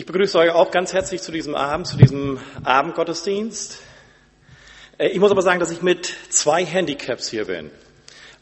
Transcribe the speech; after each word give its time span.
Ich 0.00 0.06
begrüße 0.06 0.38
euch 0.38 0.50
auch 0.52 0.70
ganz 0.70 0.94
herzlich 0.94 1.20
zu 1.20 1.30
diesem 1.30 1.54
Abend, 1.54 1.86
zu 1.86 1.98
diesem 1.98 2.38
Abendgottesdienst. 2.64 3.82
Äh, 4.96 5.08
ich 5.08 5.18
muss 5.20 5.30
aber 5.30 5.42
sagen, 5.42 5.60
dass 5.60 5.70
ich 5.70 5.82
mit 5.82 6.10
zwei 6.30 6.64
Handicaps 6.64 7.28
hier 7.28 7.44
bin. 7.44 7.70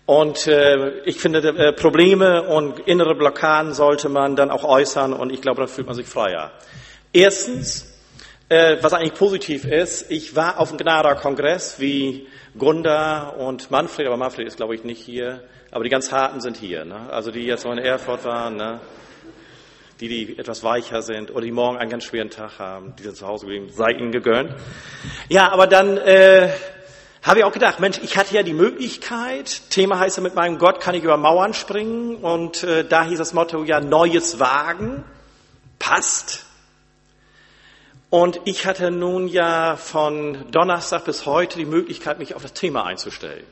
Und 0.06 0.46
äh, 0.46 1.00
ich 1.00 1.18
finde, 1.18 1.40
äh, 1.40 1.72
Probleme 1.72 2.44
und 2.44 2.78
innere 2.86 3.16
Blockaden 3.16 3.74
sollte 3.74 4.08
man 4.08 4.36
dann 4.36 4.52
auch 4.52 4.62
äußern 4.62 5.12
und 5.12 5.32
ich 5.32 5.42
glaube, 5.42 5.62
dann 5.62 5.68
fühlt 5.68 5.88
man 5.88 5.96
sich 5.96 6.06
freier. 6.06 6.52
Erstens, 7.12 7.92
äh, 8.48 8.76
was 8.80 8.92
eigentlich 8.92 9.14
positiv 9.14 9.64
ist, 9.64 10.12
ich 10.12 10.36
war 10.36 10.60
auf 10.60 10.68
dem 10.68 10.78
Gnada-Kongress 10.78 11.80
wie 11.80 12.28
Gunda 12.56 13.30
und 13.30 13.72
Manfred, 13.72 14.06
aber 14.06 14.16
Manfred 14.16 14.46
ist, 14.46 14.58
glaube 14.58 14.76
ich, 14.76 14.84
nicht 14.84 15.02
hier. 15.02 15.42
Aber 15.72 15.82
die 15.82 15.90
ganz 15.90 16.12
Harten 16.12 16.40
sind 16.40 16.56
hier. 16.56 16.84
Ne? 16.84 17.10
Also 17.10 17.32
die 17.32 17.42
jetzt 17.42 17.64
noch 17.64 17.72
in 17.72 17.78
Erfurt 17.78 18.24
waren, 18.24 18.56
ne? 18.56 18.78
Die, 20.00 20.08
die 20.08 20.38
etwas 20.38 20.62
weicher 20.62 21.02
sind 21.02 21.30
oder 21.30 21.42
die 21.42 21.50
morgen 21.50 21.76
einen 21.76 21.90
ganz 21.90 22.04
schweren 22.04 22.30
Tag 22.30 22.58
haben, 22.58 22.94
die 22.96 23.02
sind 23.02 23.16
zu 23.16 23.26
Hause 23.26 23.46
geblieben, 23.46 23.68
sei 23.72 23.90
ihnen 23.92 24.12
gegönnt. 24.12 24.54
Ja, 25.28 25.50
aber 25.50 25.66
dann 25.66 25.96
äh, 25.96 26.50
habe 27.22 27.40
ich 27.40 27.44
auch 27.44 27.52
gedacht, 27.52 27.80
Mensch, 27.80 27.98
ich 28.02 28.16
hatte 28.16 28.34
ja 28.34 28.42
die 28.42 28.52
Möglichkeit, 28.52 29.70
Thema 29.70 29.98
heißt 29.98 30.18
ja, 30.18 30.22
mit 30.22 30.34
meinem 30.34 30.58
Gott 30.58 30.80
kann 30.80 30.94
ich 30.94 31.02
über 31.02 31.16
Mauern 31.16 31.52
springen 31.52 32.16
und 32.16 32.62
äh, 32.62 32.84
da 32.84 33.04
hieß 33.04 33.18
das 33.18 33.32
Motto 33.32 33.64
ja 33.64 33.80
Neues 33.80 34.38
wagen, 34.38 35.04
passt. 35.78 36.44
Und 38.10 38.40
ich 38.44 38.66
hatte 38.66 38.90
nun 38.90 39.28
ja 39.28 39.76
von 39.76 40.50
Donnerstag 40.50 41.04
bis 41.04 41.26
heute 41.26 41.58
die 41.58 41.66
Möglichkeit, 41.66 42.18
mich 42.18 42.34
auf 42.34 42.42
das 42.42 42.54
Thema 42.54 42.86
einzustellen. 42.86 43.44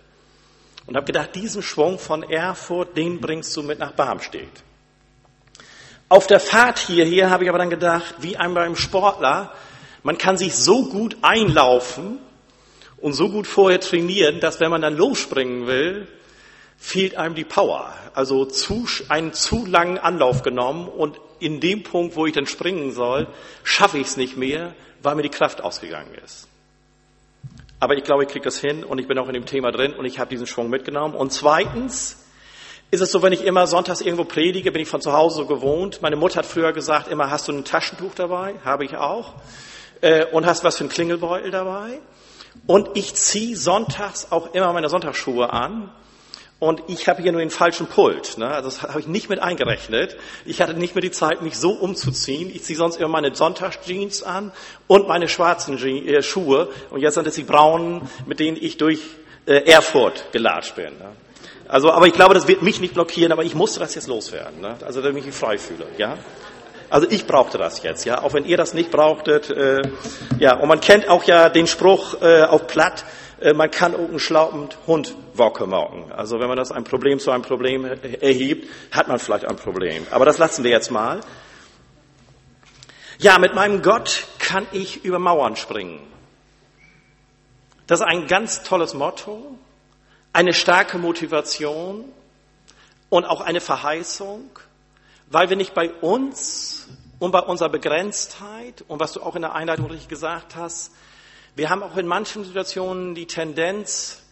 Und 0.87 0.97
habe 0.97 1.05
gedacht, 1.05 1.35
diesen 1.35 1.63
Schwung 1.63 1.99
von 1.99 2.23
Erfurt, 2.23 2.97
den 2.97 3.21
bringst 3.21 3.55
du 3.57 3.63
mit 3.63 3.81
nach 3.81 3.93
Barmstedt. 3.93 4.63
Auf 6.09 6.27
der 6.27 6.39
Fahrt 6.39 6.79
hierher 6.79 7.31
habe 7.31 7.45
ich 7.45 7.49
aber 7.51 7.59
dann 7.59 7.71
gedacht, 7.71 8.17
wie 8.21 8.37
einmal 8.37 8.67
im 8.67 8.77
Sportler, 8.77 9.53
man 10.05 10.19
kann 10.19 10.37
sich 10.37 10.55
so 10.55 10.85
gut 10.85 11.17
einlaufen 11.23 12.19
und 12.99 13.13
so 13.15 13.29
gut 13.29 13.47
vorher 13.47 13.81
trainieren, 13.81 14.39
dass 14.39 14.61
wenn 14.61 14.71
man 14.71 14.83
dann 14.83 14.97
losspringen 14.97 15.67
will, 15.67 16.07
fehlt 16.79 17.17
einem 17.17 17.35
die 17.35 17.45
Power. 17.45 17.93
Also 18.15 18.45
zu, 18.45 18.87
einen 19.09 19.33
zu 19.33 19.67
langen 19.67 19.99
Anlauf 19.99 20.43
genommen 20.43 20.87
und 20.87 21.19
in 21.41 21.61
dem 21.61 21.83
Punkt, 21.83 22.15
wo 22.15 22.25
ich 22.25 22.33
dann 22.33 22.47
springen 22.47 22.93
soll, 22.93 23.27
schaffe 23.65 23.99
ich 23.99 24.07
es 24.07 24.17
nicht 24.17 24.37
mehr, 24.37 24.75
weil 25.03 25.17
mir 25.17 25.23
die 25.23 25.29
Kraft 25.29 25.61
ausgegangen 25.61 26.15
ist. 26.25 26.49
Aber 27.81 27.95
ich 27.97 28.05
glaube, 28.05 28.23
ich 28.23 28.29
kriege 28.31 28.45
das 28.45 28.59
hin 28.59 28.85
und 28.85 28.99
ich 28.99 29.09
bin 29.09 29.19
auch 29.19 29.27
in 29.27 29.35
dem 29.35 29.45
Thema 29.45 29.73
drin 29.73 29.93
und 29.93 30.05
ich 30.07 30.19
habe 30.19 30.31
diesen 30.31 30.47
Schwung 30.47 30.71
mitgenommen. 30.71 31.15
Und 31.15 31.33
zweitens, 31.33 32.26
ist 32.91 33.01
es 33.01 33.11
so, 33.11 33.23
wenn 33.23 33.33
ich 33.33 33.45
immer 33.45 33.67
sonntags 33.67 34.01
irgendwo 34.01 34.25
predige, 34.25 34.71
bin 34.71 34.83
ich 34.83 34.89
von 34.89 35.01
zu 35.01 35.13
Hause 35.13 35.39
so 35.39 35.47
gewohnt. 35.47 36.03
Meine 36.03 36.17
Mutter 36.17 36.39
hat 36.39 36.47
früher 36.47 36.73
gesagt, 36.73 37.09
immer 37.09 37.31
hast 37.31 37.49
du 37.49 37.53
ein 37.53 37.65
Taschentuch 37.65 38.15
dabei? 38.15 38.55
Habe 38.65 38.85
ich 38.85 38.97
auch. 38.97 39.35
Äh, 40.01 40.27
und 40.27 40.47
hast 40.47 40.63
was 40.63 40.77
für 40.77 40.85
ein 40.85 40.89
Klingelbeutel 40.89 41.51
dabei? 41.51 41.99
Und 42.67 42.91
ich 42.95 43.15
ziehe 43.15 43.57
sonntags 43.57 44.29
auch 44.31 44.55
immer 44.55 44.73
meine 44.73 44.89
Sonntagsschuhe 44.89 45.53
an. 45.53 45.91
Und 46.59 46.83
ich 46.87 47.07
habe 47.07 47.21
hier 47.21 47.33
nur 47.33 47.43
den 47.43 47.51
falschen 47.51 47.87
Pult. 47.87 48.39
Ne? 48.39 48.49
Also 48.49 48.71
das 48.71 48.83
habe 48.83 49.01
ich 49.01 49.07
nicht 49.07 49.29
mit 49.29 49.41
eingerechnet. 49.41 50.17
Ich 50.47 50.63
hatte 50.63 50.73
nicht 50.73 50.95
mehr 50.95 51.03
die 51.03 51.11
Zeit, 51.11 51.43
mich 51.43 51.59
so 51.59 51.73
umzuziehen. 51.73 52.51
Ich 52.55 52.63
ziehe 52.63 52.79
sonst 52.79 52.97
immer 52.97 53.09
meine 53.09 53.35
Sonntagsjeans 53.35 54.23
an 54.23 54.53
und 54.87 55.07
meine 55.07 55.29
schwarzen 55.29 55.77
äh, 55.77 56.23
Schuhe. 56.23 56.71
Und 56.91 57.01
jetzt 57.01 57.15
sind 57.15 57.27
es 57.27 57.35
die 57.35 57.43
braunen, 57.43 58.09
mit 58.27 58.41
denen 58.41 58.57
ich 58.59 58.79
durch 58.79 59.01
äh, 59.47 59.71
Erfurt 59.71 60.33
gelatscht 60.33 60.75
bin. 60.75 60.99
Ne? 60.99 61.13
Also, 61.69 61.91
aber 61.91 62.07
ich 62.07 62.13
glaube, 62.13 62.35
das 62.35 62.47
wird 62.47 62.63
mich 62.63 62.81
nicht 62.81 62.95
blockieren, 62.95 63.33
aber 63.33 63.45
ich 63.45 63.55
musste 63.55 63.81
das 63.81 63.95
jetzt 63.95 64.07
loswerden, 64.07 64.61
ne? 64.61 64.77
also 64.85 65.01
damit 65.01 65.19
ich 65.19 65.27
mich 65.27 65.35
frei 65.35 65.59
fühle, 65.59 65.87
ja. 65.99 66.19
Also 66.89 67.09
ich 67.11 67.27
brauchte 67.27 67.59
das 67.59 67.83
jetzt, 67.83 68.05
ja, 68.05 68.23
auch 68.23 68.33
wenn 68.33 68.45
ihr 68.45 68.57
das 68.57 68.73
nicht 68.73 68.93
brauchtet, 68.93 69.51
äh, 69.51 69.83
ja. 70.39 70.57
Und 70.57 70.69
man 70.69 70.81
kennt 70.81 71.09
auch 71.09 71.25
ja 71.25 71.49
den 71.49 71.67
Spruch 71.67 72.21
äh, 72.23 72.43
auf 72.43 72.69
Platt, 72.69 73.05
äh, 73.41 73.53
man 73.53 73.71
kann 73.71 73.95
auch 73.95 74.09
einen 74.09 74.21
schlaupend 74.21 74.79
Hund 74.87 75.15
Wocke 75.35 75.67
morgen. 75.67 76.13
Also 76.13 76.39
wenn 76.39 76.49
man 76.49 76.57
das 76.57 76.73
ein 76.73 76.85
Problem 76.85 77.19
zu 77.19 77.31
einem 77.31 77.43
Problem 77.43 77.85
erhebt, 77.85 78.69
hat 78.93 79.09
man 79.09 79.19
vielleicht 79.19 79.45
ein 79.45 79.57
Problem. 79.57 80.07
Aber 80.11 80.25
das 80.25 80.39
lassen 80.39 80.65
wir 80.65 80.71
jetzt 80.71 80.91
mal. 80.91 81.21
Ja, 83.19 83.39
mit 83.39 83.55
meinem 83.55 83.83
Gott 83.83 84.25
kann 84.39 84.67
ich 84.73 85.05
über 85.05 85.19
Mauern 85.19 85.57
springen. 85.57 86.01
Das 87.87 88.01
ist 88.01 88.07
ein 88.07 88.27
ganz 88.27 88.63
tolles 88.63 88.95
Motto 88.95 89.59
eine 90.37 90.53
starke 90.53 90.99
Motivation 90.99 92.05
und 93.09 93.25
auch 93.25 93.41
eine 93.41 93.63
Verheißung, 93.63 94.51
weil 95.31 95.49
wir 95.49 95.57
nicht 95.57 95.73
bei 95.73 95.91
uns 95.91 96.89
und 97.19 97.31
bei 97.31 97.41
unserer 97.41 97.71
Begrenztheit 97.71 98.85
und 98.87 99.01
was 99.01 99.15
du 99.15 99.23
auch 99.23 99.35
in 99.35 99.41
der 99.41 99.55
Einleitung 99.55 99.87
richtig 99.87 100.09
gesagt 100.09 100.55
hast, 100.55 100.93
wir 101.55 101.71
haben 101.71 101.83
auch 101.83 101.97
in 101.97 102.07
manchen 102.07 102.45
Situationen 102.45 103.15
die 103.15 103.27
Tendenz, 103.27 104.23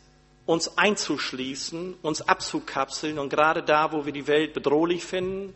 uns 0.45 0.77
einzuschließen, 0.77 1.95
uns 2.03 2.21
abzukapseln 2.21 3.19
und 3.19 3.31
gerade 3.31 3.63
da, 3.63 3.93
wo 3.93 4.05
wir 4.05 4.13
die 4.13 4.27
Welt 4.27 4.53
bedrohlich 4.53 5.07
finden, 5.07 5.55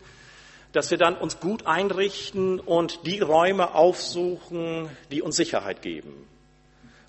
dass 0.71 0.89
wir 0.89 0.97
dann 0.97 1.15
uns 1.15 1.39
gut 1.39 1.67
einrichten 1.67 2.59
und 2.59 3.05
die 3.05 3.19
Räume 3.19 3.75
aufsuchen, 3.75 4.89
die 5.11 5.21
uns 5.21 5.35
Sicherheit 5.35 5.83
geben. 5.83 6.27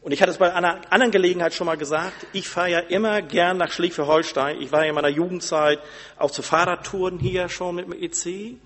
Und 0.03 0.13
ich 0.13 0.23
hatte 0.23 0.31
es 0.31 0.39
bei 0.39 0.53
einer 0.55 0.81
anderen 0.89 1.11
Gelegenheit 1.11 1.53
schon 1.53 1.67
mal 1.67 1.77
gesagt, 1.77 2.27
ich 2.33 2.49
fahre 2.49 2.71
ja 2.71 2.79
immer 2.79 3.21
gern 3.21 3.59
nach 3.59 3.71
Schleswig-Holstein. 3.71 4.61
Ich 4.61 4.73
war 4.73 4.83
ja 4.83 4.89
in 4.89 4.95
meiner 4.95 5.09
Jugendzeit 5.09 5.79
auch 6.17 6.31
zu 6.31 6.41
Fahrradtouren 6.41 7.19
hier 7.19 7.51
schon 7.51 7.75
mit 7.75 7.85
dem 7.85 7.93
EC. 7.93 8.57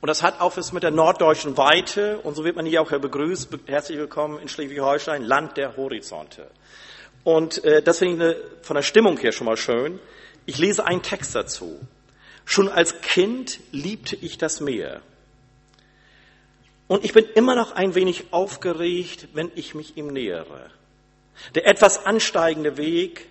Und 0.00 0.06
das 0.06 0.22
hat 0.22 0.40
auch 0.40 0.56
was 0.56 0.72
mit 0.72 0.82
der 0.82 0.92
norddeutschen 0.92 1.56
Weite, 1.58 2.20
und 2.20 2.34
so 2.34 2.44
wird 2.44 2.56
man 2.56 2.64
hier 2.64 2.80
auch 2.80 2.90
begrüßt, 2.90 3.50
herzlich 3.66 3.98
willkommen 3.98 4.38
in 4.38 4.48
Schleswig-Holstein, 4.48 5.24
Land 5.24 5.58
der 5.58 5.76
Horizonte. 5.76 6.50
Und 7.22 7.62
äh, 7.64 7.82
das 7.82 7.98
finde 7.98 8.32
ich 8.32 8.66
von 8.66 8.76
der 8.76 8.82
Stimmung 8.82 9.18
her 9.18 9.32
schon 9.32 9.44
mal 9.44 9.58
schön. 9.58 10.00
Ich 10.46 10.56
lese 10.56 10.86
einen 10.86 11.02
Text 11.02 11.34
dazu. 11.34 11.78
Schon 12.46 12.70
als 12.70 13.02
Kind 13.02 13.60
liebte 13.72 14.16
ich 14.16 14.38
das 14.38 14.60
Meer. 14.60 15.02
Und 16.88 17.04
ich 17.04 17.12
bin 17.12 17.26
immer 17.34 17.54
noch 17.54 17.72
ein 17.72 17.94
wenig 17.94 18.32
aufgeregt, 18.32 19.28
wenn 19.34 19.52
ich 19.54 19.74
mich 19.74 19.96
ihm 19.96 20.08
nähere. 20.08 20.70
Der 21.54 21.66
etwas 21.66 22.06
ansteigende 22.06 22.76
Weg, 22.78 23.28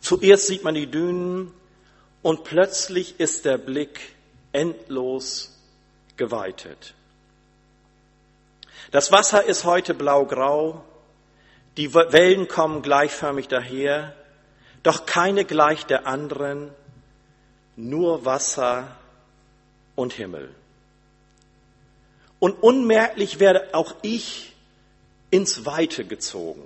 zuerst 0.00 0.46
sieht 0.46 0.62
man 0.62 0.74
die 0.74 0.86
Dünen 0.86 1.52
und 2.22 2.44
plötzlich 2.44 3.18
ist 3.18 3.44
der 3.44 3.58
Blick 3.58 4.00
endlos 4.52 5.58
geweitet. 6.16 6.94
Das 8.92 9.12
Wasser 9.12 9.44
ist 9.44 9.64
heute 9.64 9.92
blau-grau, 9.92 10.84
die 11.76 11.92
Wellen 11.94 12.48
kommen 12.48 12.82
gleichförmig 12.82 13.48
daher, 13.48 14.14
doch 14.82 15.06
keine 15.06 15.44
gleich 15.44 15.84
der 15.86 16.06
anderen, 16.06 16.70
nur 17.76 18.24
Wasser 18.24 18.96
und 19.94 20.12
Himmel. 20.12 20.54
Und 22.40 22.62
unmerklich 22.62 23.38
werde 23.38 23.72
auch 23.74 23.94
ich 24.02 24.52
ins 25.30 25.64
Weite 25.64 26.04
gezogen. 26.04 26.62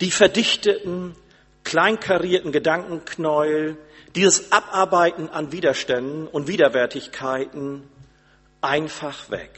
Die 0.00 0.10
verdichteten, 0.10 1.14
kleinkarierten 1.64 2.52
Gedankenknäuel, 2.52 3.76
dieses 4.14 4.52
Abarbeiten 4.52 5.28
an 5.28 5.52
Widerständen 5.52 6.28
und 6.28 6.46
Widerwärtigkeiten 6.46 7.82
einfach 8.60 9.30
weg. 9.30 9.50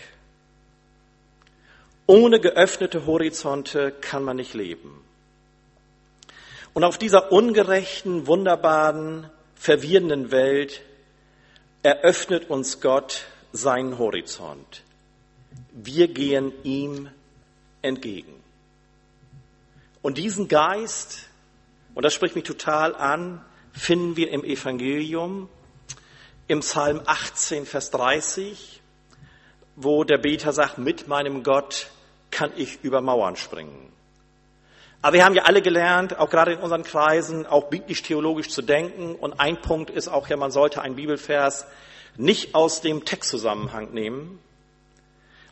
Ohne 2.06 2.40
geöffnete 2.40 3.06
Horizonte 3.06 3.92
kann 3.92 4.24
man 4.24 4.36
nicht 4.36 4.54
leben. 4.54 5.04
Und 6.72 6.84
auf 6.84 6.98
dieser 6.98 7.32
ungerechten, 7.32 8.26
wunderbaren, 8.26 9.28
verwirrenden 9.54 10.30
Welt 10.30 10.82
eröffnet 11.82 12.48
uns 12.48 12.80
Gott 12.80 13.24
seinen 13.52 13.98
Horizont. 13.98 14.82
Wir 15.78 16.08
gehen 16.08 16.52
ihm 16.64 17.10
entgegen. 17.82 18.32
Und 20.00 20.16
diesen 20.16 20.48
Geist, 20.48 21.28
und 21.94 22.02
das 22.02 22.14
spricht 22.14 22.34
mich 22.34 22.44
total 22.44 22.94
an, 22.94 23.44
finden 23.72 24.16
wir 24.16 24.30
im 24.30 24.42
Evangelium, 24.42 25.50
im 26.48 26.60
Psalm 26.60 27.02
18, 27.04 27.66
Vers 27.66 27.90
30, 27.90 28.80
wo 29.74 30.02
der 30.04 30.16
Beter 30.16 30.54
sagt, 30.54 30.78
mit 30.78 31.08
meinem 31.08 31.42
Gott 31.42 31.90
kann 32.30 32.52
ich 32.56 32.82
über 32.82 33.02
Mauern 33.02 33.36
springen. 33.36 33.92
Aber 35.02 35.12
wir 35.12 35.26
haben 35.26 35.34
ja 35.34 35.42
alle 35.42 35.60
gelernt, 35.60 36.18
auch 36.18 36.30
gerade 36.30 36.54
in 36.54 36.60
unseren 36.60 36.84
Kreisen, 36.84 37.44
auch 37.44 37.68
biblisch-theologisch 37.68 38.48
zu 38.48 38.62
denken. 38.62 39.14
Und 39.14 39.38
ein 39.38 39.60
Punkt 39.60 39.90
ist 39.90 40.08
auch 40.08 40.26
ja, 40.28 40.38
man 40.38 40.50
sollte 40.50 40.80
einen 40.80 40.96
Bibelvers 40.96 41.66
nicht 42.16 42.54
aus 42.54 42.80
dem 42.80 43.04
Textzusammenhang 43.04 43.92
nehmen, 43.92 44.38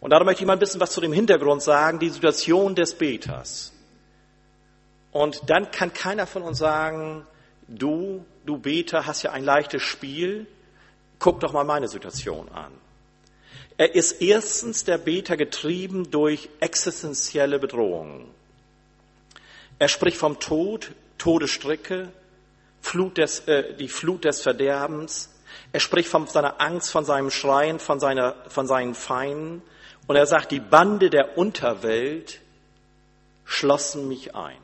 und 0.04 0.10
darum 0.10 0.26
möchte 0.26 0.42
ich 0.42 0.46
mal 0.46 0.52
ein 0.52 0.58
bisschen 0.58 0.82
was 0.82 0.92
zu 0.92 1.00
dem 1.00 1.14
Hintergrund 1.14 1.62
sagen, 1.62 1.98
die 1.98 2.10
Situation 2.10 2.74
des 2.74 2.92
Beters. 2.92 3.72
Und 5.12 5.48
dann 5.48 5.70
kann 5.70 5.94
keiner 5.94 6.26
von 6.26 6.42
uns 6.42 6.58
sagen, 6.58 7.26
du, 7.68 8.22
du 8.44 8.58
Beter, 8.58 9.06
hast 9.06 9.22
ja 9.22 9.32
ein 9.32 9.44
leichtes 9.44 9.80
Spiel, 9.80 10.46
guck 11.18 11.40
doch 11.40 11.54
mal 11.54 11.64
meine 11.64 11.88
Situation 11.88 12.50
an. 12.50 12.70
Er 13.78 13.94
ist 13.94 14.20
erstens 14.20 14.84
der 14.84 14.98
Beter 14.98 15.38
getrieben 15.38 16.10
durch 16.10 16.50
existenzielle 16.60 17.58
Bedrohungen. 17.58 18.26
Er 19.78 19.88
spricht 19.88 20.18
vom 20.18 20.38
Tod, 20.38 20.90
Todesstricke, 21.16 22.10
Flut 22.82 23.16
des, 23.16 23.48
äh, 23.48 23.72
die 23.72 23.88
Flut 23.88 24.26
des 24.26 24.42
Verderbens. 24.42 25.30
Er 25.72 25.80
spricht 25.80 26.10
von 26.10 26.26
seiner 26.26 26.60
Angst, 26.60 26.90
von 26.90 27.06
seinem 27.06 27.30
Schreien, 27.30 27.78
von, 27.78 28.00
seiner, 28.00 28.34
von 28.48 28.66
seinen 28.66 28.94
Feinden. 28.94 29.62
Und 30.06 30.16
er 30.16 30.26
sagt, 30.26 30.50
die 30.50 30.60
Bande 30.60 31.10
der 31.10 31.38
Unterwelt 31.38 32.40
schlossen 33.44 34.08
mich 34.08 34.34
ein. 34.34 34.56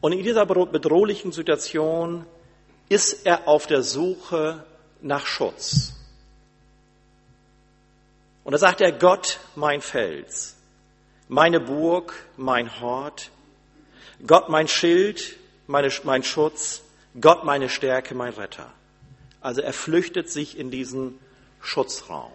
Und 0.00 0.12
in 0.12 0.22
dieser 0.22 0.46
bedrohlichen 0.46 1.32
Situation 1.32 2.26
ist 2.88 3.26
er 3.26 3.48
auf 3.48 3.66
der 3.66 3.82
Suche 3.82 4.64
nach 5.00 5.26
Schutz. 5.26 5.94
Und 8.44 8.52
da 8.52 8.58
sagt 8.58 8.80
er, 8.80 8.92
Gott, 8.92 9.40
mein 9.56 9.80
Fels, 9.80 10.54
meine 11.26 11.58
Burg, 11.58 12.14
mein 12.36 12.80
Hort, 12.80 13.30
Gott, 14.24 14.48
mein 14.48 14.68
Schild, 14.68 15.36
meine, 15.66 15.90
mein 16.04 16.22
Schutz, 16.22 16.82
Gott, 17.20 17.44
meine 17.44 17.68
Stärke, 17.68 18.14
mein 18.14 18.32
Retter. 18.34 18.72
Also 19.40 19.62
er 19.62 19.72
flüchtet 19.72 20.30
sich 20.30 20.56
in 20.58 20.70
diesen 20.70 21.18
Schutzraum. 21.60 22.32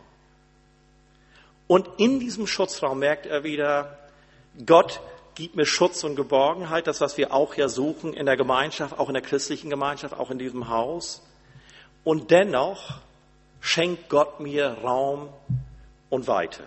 Und 1.71 1.87
in 1.99 2.19
diesem 2.19 2.47
Schutzraum 2.47 2.99
merkt 2.99 3.25
er 3.25 3.45
wieder, 3.45 3.97
Gott 4.65 4.99
gibt 5.35 5.55
mir 5.55 5.65
Schutz 5.65 6.03
und 6.03 6.17
Geborgenheit, 6.17 6.85
das, 6.85 6.99
was 6.99 7.15
wir 7.15 7.31
auch 7.31 7.55
ja 7.55 7.69
suchen 7.69 8.13
in 8.13 8.25
der 8.25 8.35
Gemeinschaft, 8.35 8.99
auch 8.99 9.07
in 9.07 9.13
der 9.13 9.23
christlichen 9.23 9.69
Gemeinschaft, 9.69 10.13
auch 10.13 10.31
in 10.31 10.37
diesem 10.37 10.67
Haus. 10.67 11.21
Und 12.03 12.29
dennoch 12.29 12.95
schenkt 13.61 14.09
Gott 14.09 14.41
mir 14.41 14.79
Raum 14.83 15.29
und 16.09 16.27
Weite. 16.27 16.65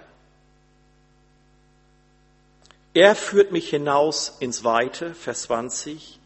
Er 2.94 3.14
führt 3.14 3.52
mich 3.52 3.68
hinaus 3.68 4.34
ins 4.40 4.64
Weite, 4.64 5.14
Vers 5.14 5.42
20. 5.42 6.18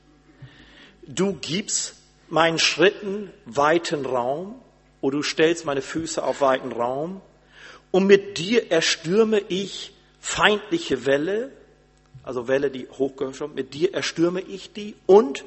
Du 1.04 1.32
gibst 1.32 1.96
meinen 2.28 2.60
Schritten 2.60 3.32
weiten 3.44 4.06
Raum, 4.06 4.54
oder 5.00 5.16
du 5.16 5.24
stellst 5.24 5.64
meine 5.64 5.82
Füße 5.82 6.22
auf 6.22 6.40
weiten 6.40 6.70
Raum, 6.70 7.22
und 7.90 8.06
mit 8.06 8.38
dir 8.38 8.70
erstürme 8.70 9.40
ich 9.49 9.93
feindliche 10.20 11.06
Welle, 11.06 11.50
also 12.23 12.49
Welle, 12.49 12.70
die 12.70 12.88
hochgeschoben, 12.88 13.55
mit 13.55 13.75
dir 13.75 13.94
erstürme 13.94 14.40
ich 14.40 14.73
die, 14.73 14.94
und 15.06 15.44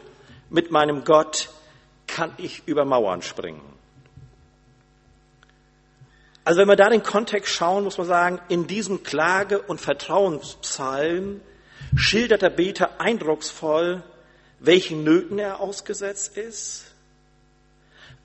mit 0.49 0.71
meinem 0.71 1.03
Gott 1.03 1.49
kann 2.07 2.33
ich 2.37 2.63
über 2.65 2.85
Mauern 2.85 3.21
springen. 3.21 3.61
Also 6.43 6.61
wenn 6.61 6.67
wir 6.67 6.75
da 6.75 6.89
den 6.89 7.03
Kontext 7.03 7.53
schauen, 7.53 7.83
muss 7.83 7.99
man 7.99 8.07
sagen, 8.07 8.41
in 8.49 8.65
diesem 8.65 9.03
Klage- 9.03 9.61
und 9.61 9.79
Vertrauenspsalm 9.79 11.39
schildert 11.95 12.41
der 12.41 12.49
Beter 12.49 12.99
eindrucksvoll, 12.99 14.03
welchen 14.59 15.03
Nöten 15.03 15.37
er 15.37 15.59
ausgesetzt 15.59 16.37
ist, 16.37 16.85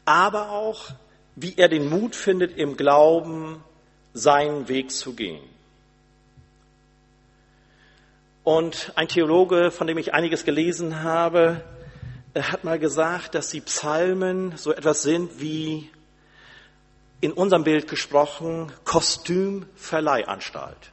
aber 0.06 0.50
auch, 0.50 0.90
wie 1.34 1.54
er 1.56 1.68
den 1.68 1.88
Mut 1.90 2.14
findet, 2.14 2.56
im 2.56 2.76
Glauben 2.76 3.62
seinen 4.16 4.68
Weg 4.68 4.90
zu 4.90 5.14
gehen. 5.14 5.42
Und 8.44 8.92
ein 8.94 9.08
Theologe, 9.08 9.70
von 9.70 9.86
dem 9.86 9.98
ich 9.98 10.14
einiges 10.14 10.44
gelesen 10.44 11.02
habe, 11.02 11.62
hat 12.34 12.64
mal 12.64 12.78
gesagt, 12.78 13.34
dass 13.34 13.50
die 13.50 13.60
Psalmen 13.60 14.56
so 14.56 14.72
etwas 14.72 15.02
sind 15.02 15.40
wie 15.40 15.90
in 17.20 17.32
unserem 17.32 17.64
Bild 17.64 17.88
gesprochen, 17.88 18.72
Kostümverleihanstalt. 18.84 20.92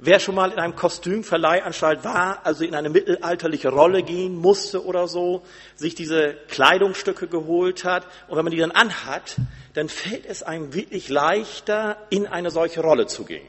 Wer 0.00 0.20
schon 0.20 0.36
mal 0.36 0.52
in 0.52 0.60
einem 0.60 0.76
Kostümverleihanstalt 0.76 2.04
war, 2.04 2.46
also 2.46 2.64
in 2.64 2.76
eine 2.76 2.88
mittelalterliche 2.88 3.70
Rolle 3.70 4.04
gehen 4.04 4.36
musste 4.36 4.84
oder 4.84 5.08
so, 5.08 5.42
sich 5.74 5.96
diese 5.96 6.34
Kleidungsstücke 6.46 7.26
geholt 7.26 7.84
hat 7.84 8.06
und 8.28 8.36
wenn 8.36 8.44
man 8.44 8.52
die 8.52 8.58
dann 8.58 8.70
anhat, 8.70 9.36
dann 9.74 9.88
fällt 9.88 10.24
es 10.24 10.44
einem 10.44 10.72
wirklich 10.72 11.08
leichter, 11.08 11.96
in 12.10 12.28
eine 12.28 12.52
solche 12.52 12.80
Rolle 12.80 13.08
zu 13.08 13.24
gehen. 13.24 13.46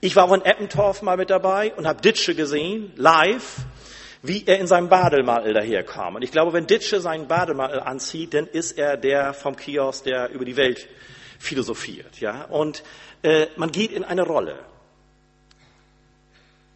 Ich 0.00 0.14
war 0.14 0.24
auch 0.24 0.32
in 0.32 0.44
Eppendorf 0.44 1.02
mal 1.02 1.16
mit 1.16 1.30
dabei 1.30 1.74
und 1.74 1.88
habe 1.88 2.00
Ditsche 2.00 2.36
gesehen, 2.36 2.92
live, 2.94 3.56
wie 4.22 4.44
er 4.46 4.60
in 4.60 4.68
seinem 4.68 4.88
Bademantel 4.88 5.54
daherkam. 5.54 6.14
Und 6.14 6.22
ich 6.22 6.30
glaube, 6.30 6.52
wenn 6.52 6.68
Ditsche 6.68 7.00
seinen 7.00 7.26
Bademantel 7.26 7.80
anzieht, 7.80 8.32
dann 8.34 8.46
ist 8.46 8.78
er 8.78 8.96
der 8.96 9.34
vom 9.34 9.56
Kiosk, 9.56 10.04
der 10.04 10.30
über 10.30 10.44
die 10.44 10.56
Welt 10.56 10.86
philosophiert. 11.40 12.20
Ja? 12.20 12.44
Und 12.44 12.84
äh, 13.22 13.46
man 13.56 13.72
geht 13.72 13.90
in 13.90 14.04
eine 14.04 14.22
Rolle. 14.22 14.58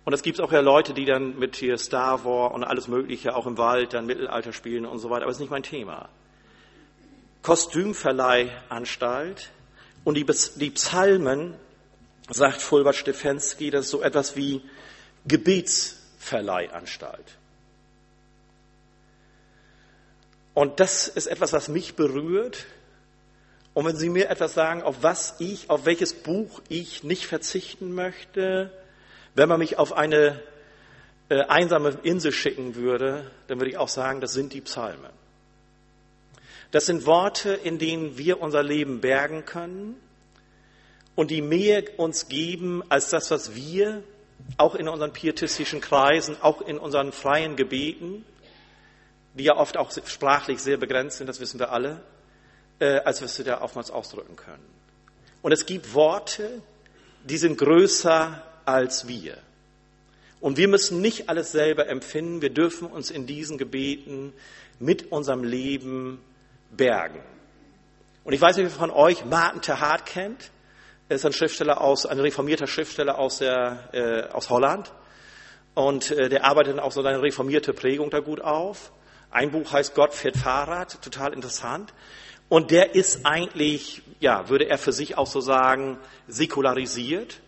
Und 0.05 0.13
es 0.13 0.23
gibt 0.23 0.41
auch 0.41 0.53
ja 0.53 0.61
Leute, 0.61 0.95
die 0.95 1.05
dann 1.05 1.39
mit 1.39 1.57
hier 1.57 1.77
Star 1.79 2.25
Wars 2.25 2.55
und 2.55 2.65
alles 2.65 2.89
Mögliche 2.89 3.37
auch 3.37 3.47
im 3.47 3.59
Wald 3.59 3.93
dann 3.93 4.07
Mittelalter 4.07 4.53
spielen 4.53 4.87
und 4.87 4.99
so 4.99 5.11
weiter. 5.11 5.23
Aber 5.23 5.31
es 5.31 5.37
ist 5.37 5.41
nicht 5.41 5.51
mein 5.51 5.63
Thema. 5.63 6.09
Kostümverleihanstalt 7.43 9.51
und 10.05 10.15
die, 10.15 10.27
die 10.57 10.71
Psalmen, 10.71 11.55
sagt 12.31 12.63
Fulbert 12.63 12.97
Stefensky, 12.97 13.71
das 13.71 13.85
ist 13.87 13.91
so 13.91 14.03
etwas 14.03 14.37
wie 14.37 14.63
Gebetsverleihanstalt. 15.27 17.37
Und 20.55 20.81
das 20.81 21.09
ist 21.09 21.27
etwas, 21.27 21.53
was 21.53 21.69
mich 21.69 21.97
berührt. 21.97 22.65
Und 23.75 23.85
wenn 23.87 23.97
Sie 23.97 24.09
mir 24.11 24.31
etwas 24.31 24.55
sagen, 24.55 24.83
auf 24.83 25.03
was 25.03 25.37
ich, 25.39 25.71
auf 25.71 25.87
welches 25.87 26.15
Buch 26.15 26.61
ich 26.69 27.05
nicht 27.05 27.27
verzichten 27.27 27.93
möchte, 27.93 28.73
wenn 29.35 29.49
man 29.49 29.59
mich 29.59 29.79
auf 29.79 29.93
eine 29.93 30.41
äh, 31.29 31.43
einsame 31.43 31.99
Insel 32.03 32.33
schicken 32.33 32.75
würde, 32.75 33.31
dann 33.47 33.59
würde 33.59 33.71
ich 33.71 33.79
auch 33.79 33.89
sagen, 33.89 34.21
das 34.21 34.33
sind 34.33 34.53
die 34.53 34.61
Psalmen. 34.61 35.13
Das 36.71 36.87
sind 36.87 37.07
Worte, 37.07 37.53
in 37.53 37.79
denen 37.79 38.17
wir 38.17 38.41
unser 38.41 38.63
Leben 38.63 39.01
bergen 39.01 39.45
können 39.45 39.97
und 41.17 41.31
die 41.31 41.43
mehr 41.43 41.83
uns 41.99 42.29
geben 42.29 42.83
als 42.89 43.11
das, 43.11 43.31
was 43.31 43.55
wir 43.55 44.03
auch 44.57 44.75
in 44.75 44.89
unseren 44.89 45.13
pietistischen 45.13 45.81
Kreisen, 45.81 46.37
auch 46.41 46.61
in 46.63 46.79
unseren 46.79 47.13
freien 47.13 47.57
Gebeten 47.57 48.25
die 49.35 49.45
ja 49.45 49.57
oft 49.57 49.77
auch 49.77 49.91
sprachlich 50.07 50.61
sehr 50.61 50.77
begrenzt 50.77 51.19
sind, 51.19 51.27
das 51.27 51.41
wissen 51.41 51.59
wir 51.59 51.71
alle, 51.71 52.03
äh, 52.79 52.99
als 53.01 53.21
wir 53.21 53.29
sie 53.29 53.45
da 53.45 53.63
oftmals 53.63 53.91
ausdrücken 53.91 54.37
können. 54.37 54.65
Und 55.43 55.53
es 55.53 55.67
gibt 55.67 55.95
Worte, 55.95 56.63
die 57.25 57.39
sind 57.39 57.57
größer 57.59 58.43
als 58.71 59.09
wir. 59.09 59.37
Und 60.41 60.57
wir 60.57 60.69
müssen 60.69 61.01
nicht 61.01 61.29
alles 61.29 61.53
selber 61.53 61.89
empfinden, 61.89 62.41
wir 62.41 62.51
dürfen 62.51 62.89
uns 62.89 63.11
in 63.11 63.27
diesen 63.27 63.59
Gebeten 63.59 64.33
mit 64.79 65.13
unserem 65.13 65.45
Leben 65.45 66.19
bergen. 66.71 67.21
Und 68.25 68.33
ich 68.33 68.41
weiß 68.41 68.57
nicht, 68.57 68.67
wer 68.67 68.71
von 68.71 68.91
euch 68.91 69.25
Martin 69.25 69.61
Terhart 69.61 70.07
kennt. 70.07 70.51
Er 71.09 71.17
ist 71.17 71.27
ein 71.27 71.33
Schriftsteller 71.33 71.81
aus, 71.81 72.07
ein 72.07 72.21
reformierter 72.21 72.67
Schriftsteller 72.67 73.19
aus, 73.19 73.39
der, 73.39 73.89
äh, 73.93 74.33
aus 74.33 74.49
Holland. 74.51 74.93
Und 75.75 76.11
äh, 76.13 76.29
der 76.29 76.45
arbeitet 76.45 76.79
auch 76.79 76.93
so 76.93 77.03
eine 77.03 77.21
reformierte 77.21 77.73
Prägung 77.73 78.11
da 78.11 78.21
gut 78.21 78.41
auf. 78.41 78.93
Ein 79.31 79.51
Buch 79.51 79.73
heißt 79.73 79.95
Gott 79.95 80.15
fährt 80.15 80.37
Fahrrad, 80.37 81.03
total 81.03 81.33
interessant. 81.33 81.93
Und 82.49 82.71
der 82.71 82.95
ist 82.95 83.27
eigentlich, 83.27 84.03
ja, 84.21 84.49
würde 84.49 84.69
er 84.69 84.79
für 84.79 84.93
sich 84.93 85.17
auch 85.19 85.27
so 85.27 85.41
sagen, 85.41 85.99
säkularisiert, 86.29 87.41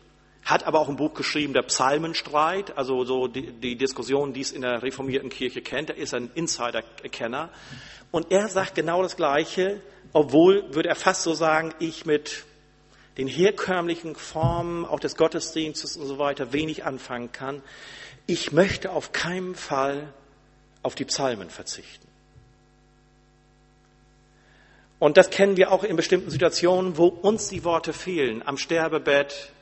hat 0.44 0.64
aber 0.64 0.80
auch 0.80 0.88
ein 0.88 0.96
Buch 0.96 1.14
geschrieben, 1.14 1.52
der 1.52 1.62
Psalmenstreit, 1.62 2.76
also 2.76 3.04
so 3.04 3.28
die, 3.28 3.52
die 3.52 3.76
Diskussion, 3.76 4.32
die 4.32 4.40
es 4.40 4.52
in 4.52 4.62
der 4.62 4.82
reformierten 4.82 5.30
Kirche 5.30 5.62
kennt. 5.62 5.90
Er 5.90 5.96
ist 5.96 6.14
ein 6.14 6.30
Insider-Kenner. 6.34 7.50
Und 8.10 8.30
er 8.32 8.48
sagt 8.48 8.74
genau 8.74 9.02
das 9.02 9.16
Gleiche, 9.16 9.80
obwohl, 10.12 10.74
würde 10.74 10.88
er 10.88 10.96
fast 10.96 11.22
so 11.22 11.32
sagen, 11.32 11.72
ich 11.78 12.06
mit 12.06 12.44
den 13.18 13.28
herkömmlichen 13.28 14.16
Formen 14.16 14.84
auch 14.84 15.00
des 15.00 15.16
Gottesdienstes 15.16 15.96
und 15.96 16.06
so 16.06 16.18
weiter 16.18 16.52
wenig 16.52 16.84
anfangen 16.84 17.30
kann. 17.30 17.62
Ich 18.26 18.52
möchte 18.52 18.90
auf 18.90 19.12
keinen 19.12 19.54
Fall 19.54 20.12
auf 20.82 20.94
die 20.94 21.04
Psalmen 21.04 21.50
verzichten. 21.50 22.08
Und 24.98 25.16
das 25.16 25.30
kennen 25.30 25.56
wir 25.56 25.72
auch 25.72 25.82
in 25.82 25.96
bestimmten 25.96 26.30
Situationen, 26.30 26.96
wo 26.96 27.06
uns 27.06 27.48
die 27.48 27.64
Worte 27.64 27.92
fehlen, 27.92 28.46
am 28.46 28.56
Sterbebett, 28.56 29.52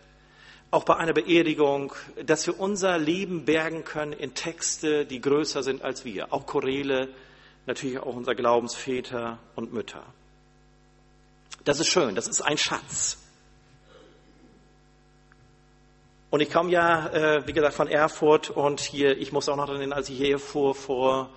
auch 0.71 0.85
bei 0.85 0.97
einer 0.97 1.12
Beerdigung, 1.12 1.93
dass 2.25 2.47
wir 2.47 2.61
unser 2.61 2.97
Leben 2.99 3.45
bergen 3.45 3.85
können 3.85 4.12
in 4.12 4.35
Texte, 4.35 5.05
die 5.05 5.21
größer 5.21 5.62
sind 5.62 5.83
als 5.83 6.05
wir. 6.05 6.33
Auch 6.33 6.47
Chorele, 6.47 7.09
natürlich 7.67 7.99
auch 7.99 8.15
unser 8.15 8.35
Glaubensväter 8.35 9.39
und 9.57 9.73
Mütter. 9.73 10.05
Das 11.65 11.81
ist 11.81 11.89
schön, 11.89 12.15
das 12.15 12.29
ist 12.29 12.41
ein 12.41 12.57
Schatz. 12.57 13.19
Und 16.31 16.41
ich 16.41 16.50
komme 16.50 16.71
ja, 16.71 17.09
äh, 17.09 17.47
wie 17.49 17.53
gesagt, 17.53 17.75
von 17.75 17.89
Erfurt 17.89 18.50
und 18.50 18.81
hier, 18.81 19.19
ich 19.19 19.33
muss 19.33 19.49
auch 19.49 19.57
noch 19.57 19.67
dran, 19.67 19.93
als 19.93 20.09
ich 20.09 20.19
hier 20.19 20.39
fuhr, 20.39 20.77
vor 20.77 21.29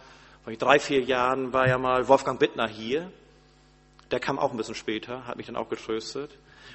drei, 0.60 0.78
vier 0.78 1.02
Jahren 1.02 1.52
war 1.52 1.68
ja 1.68 1.80
mal 1.80 2.08
Wolfgang 2.08 2.40
Bittner 2.40 2.68
hier. 2.68 3.12
der 4.12 4.20
kam 4.20 4.38
auch 4.38 4.52
ein 4.52 4.58
bisschen 4.58 4.76
später, 4.76 5.26
hat 5.26 5.38
mich 5.38 5.48
dann 5.48 5.56
auch 5.56 5.70
getröstet. 5.70 6.30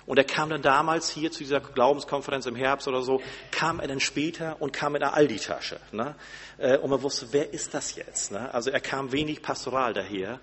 Und 0.09 0.17
er 0.17 0.25
kam 0.25 0.49
dann 0.49 0.62
damals 0.62 1.11
hier 1.11 1.31
zu 1.31 1.41
dieser 1.41 1.61
Glaubenskonferenz 1.61 2.47
im 2.47 2.57
Herbst 2.57 2.88
oder 2.88 3.03
so, 3.03 3.21
kam 3.50 3.79
er 3.79 3.88
dann 3.88 4.00
später 4.00 4.57
und 4.59 4.73
kam 4.73 4.95
in 4.95 5.00
der 5.00 5.12
Aldi-Tasche. 5.12 5.79
Ne? 5.93 6.15
Äh, 6.57 6.79
und 6.79 6.88
man 6.88 7.03
wusste, 7.03 7.29
wer 7.33 7.53
ist 7.53 7.75
das 7.75 7.95
jetzt? 7.95 8.33
Ne? 8.33 8.53
Also 8.55 8.71
er 8.71 8.81
kam 8.81 9.12
wenig 9.12 9.43
pastoral 9.43 9.93
daher. 9.93 10.41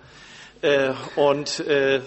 Äh, 0.61 0.93
und 1.15 1.61
äh, 1.61 2.01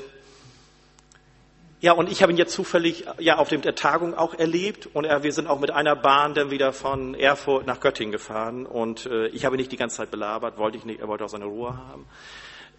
ja, 1.81 1.93
und 1.95 2.09
ich 2.09 2.23
habe 2.23 2.31
ihn 2.31 2.38
jetzt 2.38 2.53
zufällig 2.53 3.07
ja 3.19 3.38
auf 3.38 3.49
der 3.49 3.75
Tagung 3.75 4.15
auch 4.15 4.35
erlebt 4.35 4.87
und 4.93 5.05
er, 5.05 5.25
wir 5.25 5.33
sind 5.33 5.49
auch 5.49 5.59
mit 5.59 5.73
einer 5.73 5.97
Bahn 5.97 6.35
dann 6.35 6.53
wieder 6.53 6.73
von 6.73 7.17
Erfurt 7.17 7.67
nach 7.67 7.81
Göttingen 7.81 8.12
gefahren 8.12 8.67
und 8.67 9.07
äh, 9.07 9.27
ich 9.29 9.45
habe 9.45 9.57
ihn 9.57 9.59
nicht 9.59 9.73
die 9.73 9.77
ganze 9.77 9.97
Zeit 9.97 10.12
belabert, 10.12 10.59
wollte 10.59 10.79
ich 10.79 10.85
nicht, 10.85 11.00
er 11.00 11.09
wollte 11.09 11.25
auch 11.25 11.29
seine 11.29 11.47
Ruhe 11.47 11.77
haben. 11.77 12.07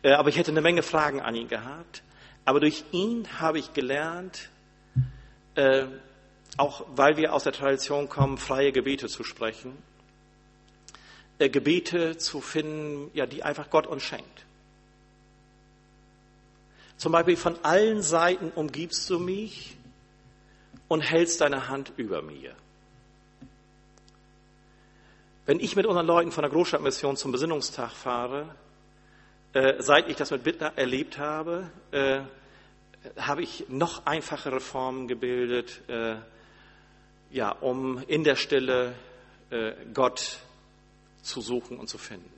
Äh, 0.03 0.13
aber 0.13 0.29
ich 0.29 0.37
hätte 0.37 0.51
eine 0.51 0.61
Menge 0.61 0.83
Fragen 0.83 1.19
an 1.19 1.35
ihn 1.35 1.49
gehabt. 1.49 2.01
Aber 2.45 2.61
durch 2.61 2.85
ihn 2.91 3.27
habe 3.41 3.59
ich 3.59 3.73
gelernt, 3.73 4.49
äh, 5.59 5.87
auch 6.55 6.85
weil 6.95 7.17
wir 7.17 7.33
aus 7.33 7.43
der 7.43 7.51
Tradition 7.51 8.07
kommen, 8.07 8.37
freie 8.37 8.71
Gebete 8.71 9.09
zu 9.09 9.25
sprechen, 9.25 9.77
äh, 11.37 11.49
Gebete 11.49 12.17
zu 12.17 12.39
finden, 12.39 13.11
ja, 13.13 13.25
die 13.25 13.43
einfach 13.43 13.69
Gott 13.69 13.85
uns 13.85 14.03
schenkt. 14.03 14.45
Zum 16.95 17.11
Beispiel 17.11 17.35
von 17.35 17.57
allen 17.63 18.01
Seiten 18.01 18.51
umgibst 18.55 19.09
du 19.09 19.19
mich 19.19 19.75
und 20.87 21.01
hältst 21.01 21.41
deine 21.41 21.67
Hand 21.67 21.91
über 21.97 22.21
mir. 22.21 22.55
Wenn 25.45 25.59
ich 25.59 25.75
mit 25.75 25.85
unseren 25.85 26.05
Leuten 26.05 26.31
von 26.31 26.43
der 26.43 26.51
Großstadtmission 26.51 27.17
zum 27.17 27.33
Besinnungstag 27.33 27.91
fahre, 27.91 28.55
äh, 29.53 29.75
seit 29.79 30.07
ich 30.07 30.15
das 30.15 30.31
mit 30.31 30.43
Bittner 30.43 30.77
erlebt 30.77 31.17
habe, 31.17 31.69
äh, 31.91 32.21
habe 33.17 33.41
ich 33.41 33.65
noch 33.69 34.05
einfachere 34.05 34.59
Formen 34.59 35.07
gebildet, 35.07 35.81
äh, 35.87 36.15
ja, 37.31 37.51
um 37.51 38.03
in 38.07 38.23
der 38.23 38.35
Stille 38.35 38.95
äh, 39.49 39.73
Gott 39.93 40.39
zu 41.21 41.41
suchen 41.41 41.77
und 41.77 41.87
zu 41.87 41.97
finden. 41.97 42.31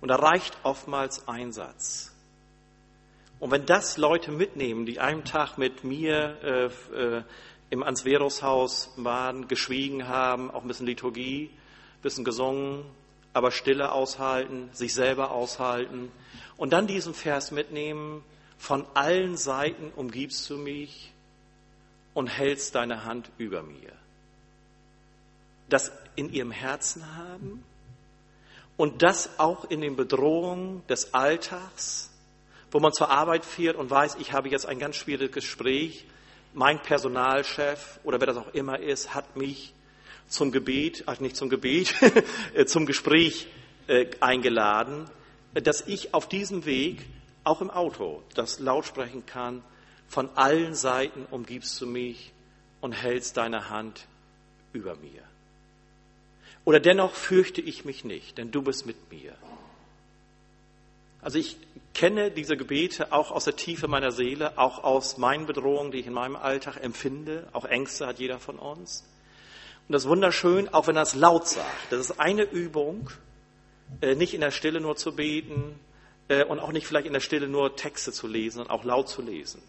Und 0.00 0.08
da 0.08 0.16
reicht 0.16 0.56
oftmals 0.64 1.28
ein 1.28 1.52
Satz. 1.52 2.12
Und 3.38 3.50
wenn 3.50 3.66
das 3.66 3.96
Leute 3.96 4.30
mitnehmen, 4.30 4.86
die 4.86 5.00
einen 5.00 5.24
Tag 5.24 5.58
mit 5.58 5.84
mir 5.84 6.70
äh, 6.94 6.96
äh, 6.96 7.22
im 7.70 7.82
Ansverus-Haus 7.82 8.92
waren, 8.96 9.48
geschwiegen 9.48 10.08
haben, 10.08 10.50
auch 10.50 10.62
ein 10.62 10.68
bisschen 10.68 10.86
Liturgie, 10.86 11.46
ein 11.46 12.02
bisschen 12.02 12.24
gesungen, 12.24 12.84
aber 13.32 13.50
Stille 13.50 13.92
aushalten, 13.92 14.68
sich 14.72 14.92
selber 14.94 15.30
aushalten 15.30 16.12
und 16.56 16.72
dann 16.72 16.86
diesen 16.86 17.14
Vers 17.14 17.50
mitnehmen, 17.50 18.22
von 18.62 18.86
allen 18.94 19.36
Seiten 19.36 19.90
umgibst 19.96 20.48
du 20.48 20.56
mich 20.56 21.12
und 22.14 22.28
hältst 22.28 22.76
deine 22.76 23.04
Hand 23.04 23.28
über 23.36 23.64
mir. 23.64 23.92
Das 25.68 25.90
in 26.14 26.32
ihrem 26.32 26.52
Herzen 26.52 27.16
haben 27.16 27.64
und 28.76 29.02
das 29.02 29.40
auch 29.40 29.68
in 29.68 29.80
den 29.80 29.96
Bedrohungen 29.96 30.86
des 30.86 31.12
Alltags, 31.12 32.12
wo 32.70 32.78
man 32.78 32.92
zur 32.92 33.10
Arbeit 33.10 33.44
fährt 33.44 33.74
und 33.74 33.90
weiß, 33.90 34.14
ich 34.20 34.32
habe 34.32 34.48
jetzt 34.48 34.66
ein 34.66 34.78
ganz 34.78 34.94
schwieriges 34.94 35.34
Gespräch, 35.34 36.06
mein 36.54 36.80
Personalchef 36.80 37.98
oder 38.04 38.20
wer 38.20 38.28
das 38.28 38.36
auch 38.36 38.54
immer 38.54 38.78
ist, 38.78 39.12
hat 39.12 39.36
mich 39.36 39.74
zum 40.28 40.52
Gebet, 40.52 41.02
also 41.08 41.20
nicht 41.24 41.34
zum 41.34 41.48
Gebet, 41.48 41.96
zum 42.66 42.86
Gespräch 42.86 43.48
äh, 43.88 44.06
eingeladen, 44.20 45.10
dass 45.52 45.80
ich 45.88 46.14
auf 46.14 46.28
diesem 46.28 46.64
Weg 46.64 47.04
auch 47.44 47.60
im 47.60 47.70
Auto, 47.70 48.22
das 48.34 48.58
laut 48.58 48.84
sprechen 48.84 49.26
kann, 49.26 49.62
von 50.08 50.28
allen 50.36 50.74
Seiten 50.74 51.26
umgibst 51.30 51.80
du 51.80 51.86
mich 51.86 52.32
und 52.80 52.92
hältst 52.92 53.36
deine 53.36 53.70
Hand 53.70 54.06
über 54.72 54.96
mir. 54.96 55.22
Oder 56.64 56.80
dennoch 56.80 57.14
fürchte 57.14 57.60
ich 57.60 57.84
mich 57.84 58.04
nicht, 58.04 58.38
denn 58.38 58.50
du 58.50 58.62
bist 58.62 58.86
mit 58.86 59.10
mir. 59.10 59.34
Also 61.20 61.38
ich 61.38 61.56
kenne 61.94 62.30
diese 62.30 62.56
Gebete 62.56 63.12
auch 63.12 63.30
aus 63.30 63.44
der 63.44 63.56
Tiefe 63.56 63.88
meiner 63.88 64.12
Seele, 64.12 64.58
auch 64.58 64.82
aus 64.82 65.18
meinen 65.18 65.46
Bedrohungen, 65.46 65.92
die 65.92 65.98
ich 65.98 66.06
in 66.06 66.12
meinem 66.12 66.36
Alltag 66.36 66.78
empfinde. 66.82 67.48
Auch 67.52 67.64
Ängste 67.64 68.06
hat 68.06 68.18
jeder 68.18 68.38
von 68.38 68.58
uns. 68.58 69.04
Und 69.88 69.92
das 69.92 70.04
ist 70.04 70.08
wunderschön, 70.08 70.68
auch 70.68 70.86
wenn 70.86 70.96
er 70.96 71.02
es 71.02 71.14
laut 71.14 71.46
sagt. 71.46 71.90
Das 71.90 72.00
ist 72.00 72.20
eine 72.20 72.42
Übung, 72.42 73.10
äh, 74.00 74.14
nicht 74.14 74.34
in 74.34 74.40
der 74.40 74.50
Stille 74.50 74.80
nur 74.80 74.96
zu 74.96 75.14
beten, 75.14 75.78
und 76.28 76.60
auch 76.60 76.72
nicht 76.72 76.86
vielleicht 76.86 77.06
in 77.06 77.12
der 77.12 77.20
Stille 77.20 77.46
nur 77.46 77.76
Texte 77.76 78.10
zu 78.10 78.26
lesen, 78.26 78.58
sondern 78.58 78.70
auch 78.70 78.84
laut 78.84 79.08
zu 79.08 79.20
lesen. 79.20 79.62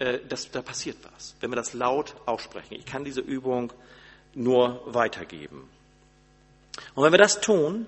Äh, 0.00 0.20
das, 0.28 0.50
da 0.50 0.62
passiert 0.62 0.96
was, 1.12 1.36
wenn 1.40 1.50
wir 1.50 1.56
das 1.56 1.74
laut 1.74 2.16
aussprechen. 2.26 2.74
Ich 2.74 2.86
kann 2.86 3.04
diese 3.04 3.20
Übung 3.20 3.72
nur 4.34 4.82
weitergeben. 4.86 5.68
Und 6.94 7.04
wenn 7.04 7.12
wir 7.12 7.18
das 7.18 7.40
tun, 7.40 7.86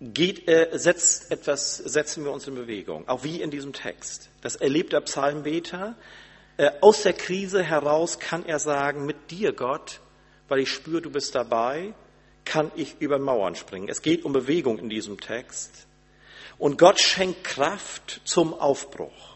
geht, 0.00 0.46
äh, 0.48 0.68
setzt 0.72 1.30
etwas, 1.30 1.78
setzen 1.78 2.24
wir 2.24 2.30
uns 2.30 2.46
in 2.46 2.54
Bewegung, 2.54 3.08
auch 3.08 3.24
wie 3.24 3.40
in 3.40 3.50
diesem 3.50 3.72
Text. 3.72 4.28
Das 4.42 4.56
erlebt 4.56 4.92
der 4.92 5.00
Psalmbeter. 5.00 5.96
Äh, 6.58 6.70
aus 6.82 7.02
der 7.02 7.14
Krise 7.14 7.62
heraus 7.62 8.18
kann 8.18 8.44
er 8.44 8.58
sagen, 8.58 9.06
mit 9.06 9.30
dir, 9.30 9.52
Gott, 9.52 10.00
weil 10.48 10.60
ich 10.60 10.70
spüre, 10.70 11.00
du 11.00 11.10
bist 11.10 11.34
dabei, 11.34 11.94
kann 12.44 12.70
ich 12.76 12.96
über 13.00 13.18
Mauern 13.18 13.54
springen. 13.54 13.88
Es 13.88 14.02
geht 14.02 14.26
um 14.26 14.34
Bewegung 14.34 14.78
in 14.78 14.90
diesem 14.90 15.18
Text. 15.18 15.86
Und 16.62 16.78
Gott 16.78 17.00
schenkt 17.00 17.42
Kraft 17.42 18.20
zum 18.22 18.54
Aufbruch 18.54 19.34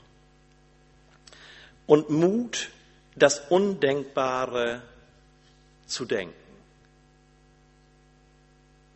und 1.89 2.09
Mut, 2.09 2.69
das 3.17 3.51
Undenkbare 3.51 4.81
zu 5.87 6.05
denken. 6.05 6.37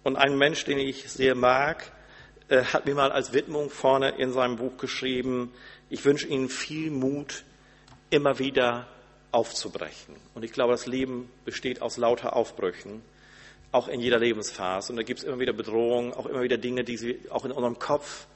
Und 0.05 0.15
ein 0.15 0.39
Mensch, 0.39 0.65
den 0.65 0.79
ich 0.79 1.11
sehr 1.11 1.35
mag, 1.35 1.91
äh, 2.47 2.63
hat 2.63 2.87
mir 2.87 2.95
mal 2.95 3.11
als 3.11 3.33
Widmung 3.33 3.69
vorne 3.69 4.11
in 4.11 4.33
seinem 4.33 4.59
Buch 4.59 4.77
geschrieben, 4.77 5.53
ich 5.89 6.05
wünsche 6.05 6.29
Ihnen 6.29 6.49
viel 6.49 6.93
Mut, 6.93 7.43
immer 8.11 8.39
wieder 8.39 8.87
aufzubrechen. 9.33 10.15
Und 10.37 10.45
ich 10.45 10.53
glaube, 10.53 10.71
das 10.71 10.87
Leben 10.87 11.33
besteht 11.45 11.83
aus 11.83 11.97
lauter 11.97 12.37
Aufbrüchen 12.37 13.03
auch 13.73 13.89
in 13.89 14.01
jeder 14.01 14.19
Lebensphase. 14.19 14.93
Und 14.93 14.97
da 14.97 15.03
gibt 15.03 15.21
es 15.21 15.25
immer 15.25 15.39
wieder 15.39 15.53
Bedrohungen, 15.53 16.13
auch 16.13 16.27
immer 16.27 16.43
wieder 16.43 16.59
Dinge, 16.59 16.85
die 16.85 16.97
sie 16.97 17.21
auch 17.31 17.45
in 17.45 17.53
unserem 17.53 17.79
Kopf, 17.79 18.27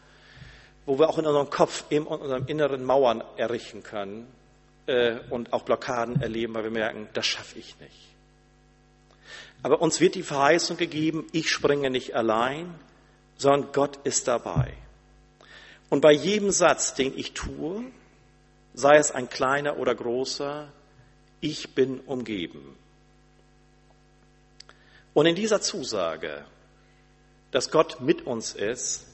wo 0.87 0.99
wir 0.99 1.09
auch 1.09 1.19
in 1.19 1.27
unserem 1.27 1.51
Kopf, 1.51 1.85
in 1.89 2.05
unserem 2.05 2.47
inneren 2.47 2.85
Mauern 2.85 3.23
errichten 3.37 3.83
können 3.83 4.27
äh, 4.87 5.17
und 5.31 5.53
auch 5.53 5.63
Blockaden 5.63 6.21
erleben, 6.21 6.55
weil 6.55 6.65
wir 6.65 6.71
merken, 6.71 7.09
das 7.15 7.27
schaffe 7.27 7.59
ich 7.59 7.79
nicht. 7.81 8.15
Aber 9.63 9.81
uns 9.81 10.01
wird 10.01 10.15
die 10.15 10.23
Verheißung 10.23 10.77
gegeben, 10.77 11.27
ich 11.33 11.51
springe 11.51 11.91
nicht 11.91 12.15
allein, 12.15 12.75
sondern 13.37 13.73
Gott 13.73 13.99
ist 14.05 14.29
dabei. 14.29 14.75
Und 15.89 16.01
bei 16.01 16.13
jedem 16.13 16.51
Satz, 16.51 16.95
den 16.95 17.17
ich 17.17 17.33
tue, 17.33 17.85
sei 18.75 18.97
es 18.97 19.11
ein 19.11 19.29
kleiner 19.31 19.79
oder 19.79 19.95
großer, 19.95 20.69
ich 21.41 21.75
bin 21.75 22.01
umgeben. 22.01 22.77
Und 25.15 25.27
in 25.27 25.37
dieser 25.37 25.61
Zusage, 25.61 26.45
dass 27.53 27.71
Gott 27.71 28.01
mit 28.01 28.27
uns 28.27 28.55
ist, 28.55 29.07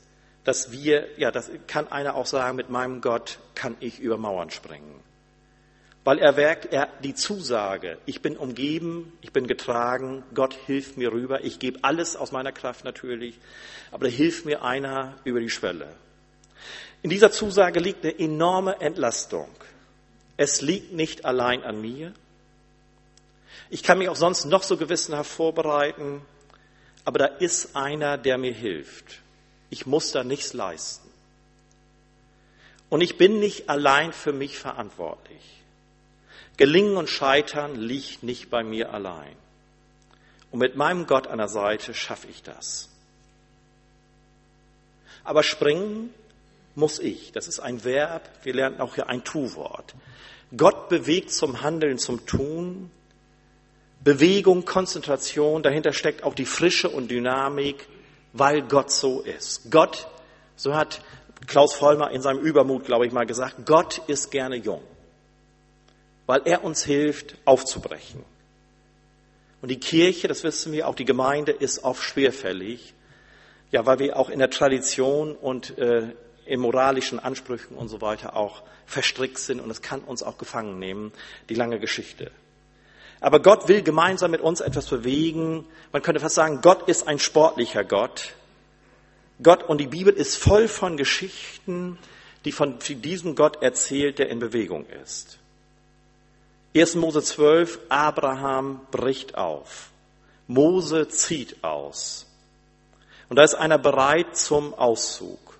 dass 0.44 0.72
wir, 0.72 1.06
ja, 1.18 1.30
das 1.30 1.50
kann 1.66 1.88
einer 1.92 2.14
auch 2.14 2.26
sagen, 2.26 2.56
mit 2.56 2.70
meinem 2.70 3.02
Gott 3.02 3.38
kann 3.54 3.76
ich 3.80 4.00
über 4.00 4.16
Mauern 4.16 4.50
springen. 4.50 5.00
Weil 6.02 6.18
er 6.18 6.36
werkt, 6.36 6.72
er, 6.72 6.88
die 7.02 7.14
Zusage, 7.14 7.98
ich 8.06 8.22
bin 8.22 8.38
umgeben, 8.38 9.12
ich 9.20 9.32
bin 9.32 9.46
getragen, 9.46 10.24
Gott 10.34 10.54
hilft 10.54 10.96
mir 10.96 11.12
rüber, 11.12 11.44
ich 11.44 11.58
gebe 11.58 11.80
alles 11.82 12.16
aus 12.16 12.32
meiner 12.32 12.52
Kraft 12.52 12.84
natürlich, 12.84 13.38
aber 13.90 14.06
da 14.06 14.10
hilft 14.10 14.46
mir 14.46 14.62
einer 14.62 15.18
über 15.24 15.40
die 15.40 15.50
Schwelle. 15.50 15.88
In 17.02 17.10
dieser 17.10 17.30
Zusage 17.30 17.80
liegt 17.80 18.04
eine 18.04 18.18
enorme 18.18 18.80
Entlastung. 18.80 19.48
Es 20.38 20.62
liegt 20.62 20.94
nicht 20.94 21.26
allein 21.26 21.62
an 21.62 21.82
mir, 21.82 22.14
ich 23.70 23.82
kann 23.82 23.98
mich 23.98 24.08
auch 24.08 24.16
sonst 24.16 24.44
noch 24.44 24.64
so 24.64 24.76
gewissenhaft 24.76 25.30
vorbereiten, 25.30 26.22
aber 27.04 27.18
da 27.20 27.26
ist 27.26 27.76
einer, 27.76 28.18
der 28.18 28.36
mir 28.36 28.52
hilft. 28.52 29.20
Ich 29.70 29.86
muss 29.86 30.12
da 30.12 30.24
nichts 30.24 30.52
leisten. 30.52 31.08
Und 32.88 33.00
ich 33.00 33.16
bin 33.16 33.38
nicht 33.38 33.70
allein 33.70 34.12
für 34.12 34.32
mich 34.32 34.58
verantwortlich. 34.58 35.62
Gelingen 36.56 36.96
und 36.96 37.08
Scheitern 37.08 37.76
liegt 37.76 38.24
nicht 38.24 38.50
bei 38.50 38.64
mir 38.64 38.92
allein. 38.92 39.36
Und 40.50 40.58
mit 40.58 40.74
meinem 40.74 41.06
Gott 41.06 41.28
an 41.28 41.38
der 41.38 41.48
Seite 41.48 41.94
schaffe 41.94 42.26
ich 42.26 42.42
das. 42.42 42.90
Aber 45.22 45.44
springen 45.44 46.12
muss 46.74 46.98
ich. 46.98 47.30
Das 47.30 47.46
ist 47.46 47.60
ein 47.60 47.84
Verb. 47.84 48.28
Wir 48.42 48.54
lernen 48.54 48.80
auch 48.80 48.96
hier 48.96 49.08
ein 49.08 49.22
Tu-Wort. 49.22 49.94
Gott 50.56 50.88
bewegt 50.88 51.30
zum 51.30 51.62
Handeln, 51.62 51.98
zum 51.98 52.26
Tun. 52.26 52.90
Bewegung, 54.02 54.64
Konzentration, 54.64 55.62
dahinter 55.62 55.92
steckt 55.92 56.22
auch 56.22 56.34
die 56.34 56.46
Frische 56.46 56.88
und 56.88 57.10
Dynamik, 57.10 57.86
weil 58.32 58.62
Gott 58.62 58.90
so 58.90 59.20
ist. 59.20 59.70
Gott, 59.70 60.08
so 60.56 60.74
hat 60.74 61.02
Klaus 61.46 61.74
Vollmer 61.74 62.10
in 62.10 62.22
seinem 62.22 62.40
Übermut, 62.40 62.84
glaube 62.84 63.06
ich, 63.06 63.12
mal 63.12 63.26
gesagt, 63.26 63.66
Gott 63.66 64.00
ist 64.06 64.30
gerne 64.30 64.56
jung, 64.56 64.82
weil 66.26 66.42
er 66.44 66.64
uns 66.64 66.84
hilft, 66.84 67.36
aufzubrechen. 67.44 68.24
Und 69.60 69.70
die 69.70 69.80
Kirche, 69.80 70.28
das 70.28 70.44
wissen 70.44 70.72
wir, 70.72 70.88
auch 70.88 70.94
die 70.94 71.04
Gemeinde 71.04 71.52
ist 71.52 71.84
oft 71.84 72.02
schwerfällig, 72.02 72.94
ja, 73.70 73.84
weil 73.84 73.98
wir 73.98 74.16
auch 74.16 74.30
in 74.30 74.38
der 74.38 74.50
Tradition 74.50 75.36
und 75.36 75.76
äh, 75.78 76.14
in 76.46 76.60
moralischen 76.60 77.20
Ansprüchen 77.20 77.76
und 77.76 77.88
so 77.88 78.00
weiter 78.00 78.34
auch 78.34 78.62
verstrickt 78.86 79.38
sind 79.38 79.60
und 79.60 79.70
es 79.70 79.82
kann 79.82 80.00
uns 80.00 80.22
auch 80.22 80.38
gefangen 80.38 80.78
nehmen, 80.78 81.12
die 81.48 81.54
lange 81.54 81.78
Geschichte. 81.78 82.32
Aber 83.20 83.40
Gott 83.40 83.68
will 83.68 83.82
gemeinsam 83.82 84.30
mit 84.30 84.40
uns 84.40 84.60
etwas 84.60 84.86
bewegen. 84.86 85.66
Man 85.92 86.02
könnte 86.02 86.20
fast 86.20 86.34
sagen, 86.34 86.60
Gott 86.62 86.88
ist 86.88 87.06
ein 87.06 87.18
sportlicher 87.18 87.84
Gott. 87.84 88.32
Gott 89.42 89.62
und 89.62 89.78
die 89.78 89.86
Bibel 89.86 90.12
ist 90.12 90.36
voll 90.36 90.68
von 90.68 90.96
Geschichten, 90.96 91.98
die 92.44 92.52
von 92.52 92.78
diesem 92.78 93.34
Gott 93.34 93.62
erzählt, 93.62 94.18
der 94.18 94.30
in 94.30 94.38
Bewegung 94.38 94.86
ist. 95.02 95.38
1. 96.74 96.94
Mose 96.94 97.22
12, 97.22 97.78
Abraham 97.88 98.80
bricht 98.90 99.36
auf. 99.36 99.90
Mose 100.46 101.08
zieht 101.08 101.62
aus. 101.62 102.26
Und 103.28 103.36
da 103.36 103.44
ist 103.44 103.54
einer 103.54 103.78
bereit 103.78 104.36
zum 104.36 104.74
Auszug. 104.74 105.58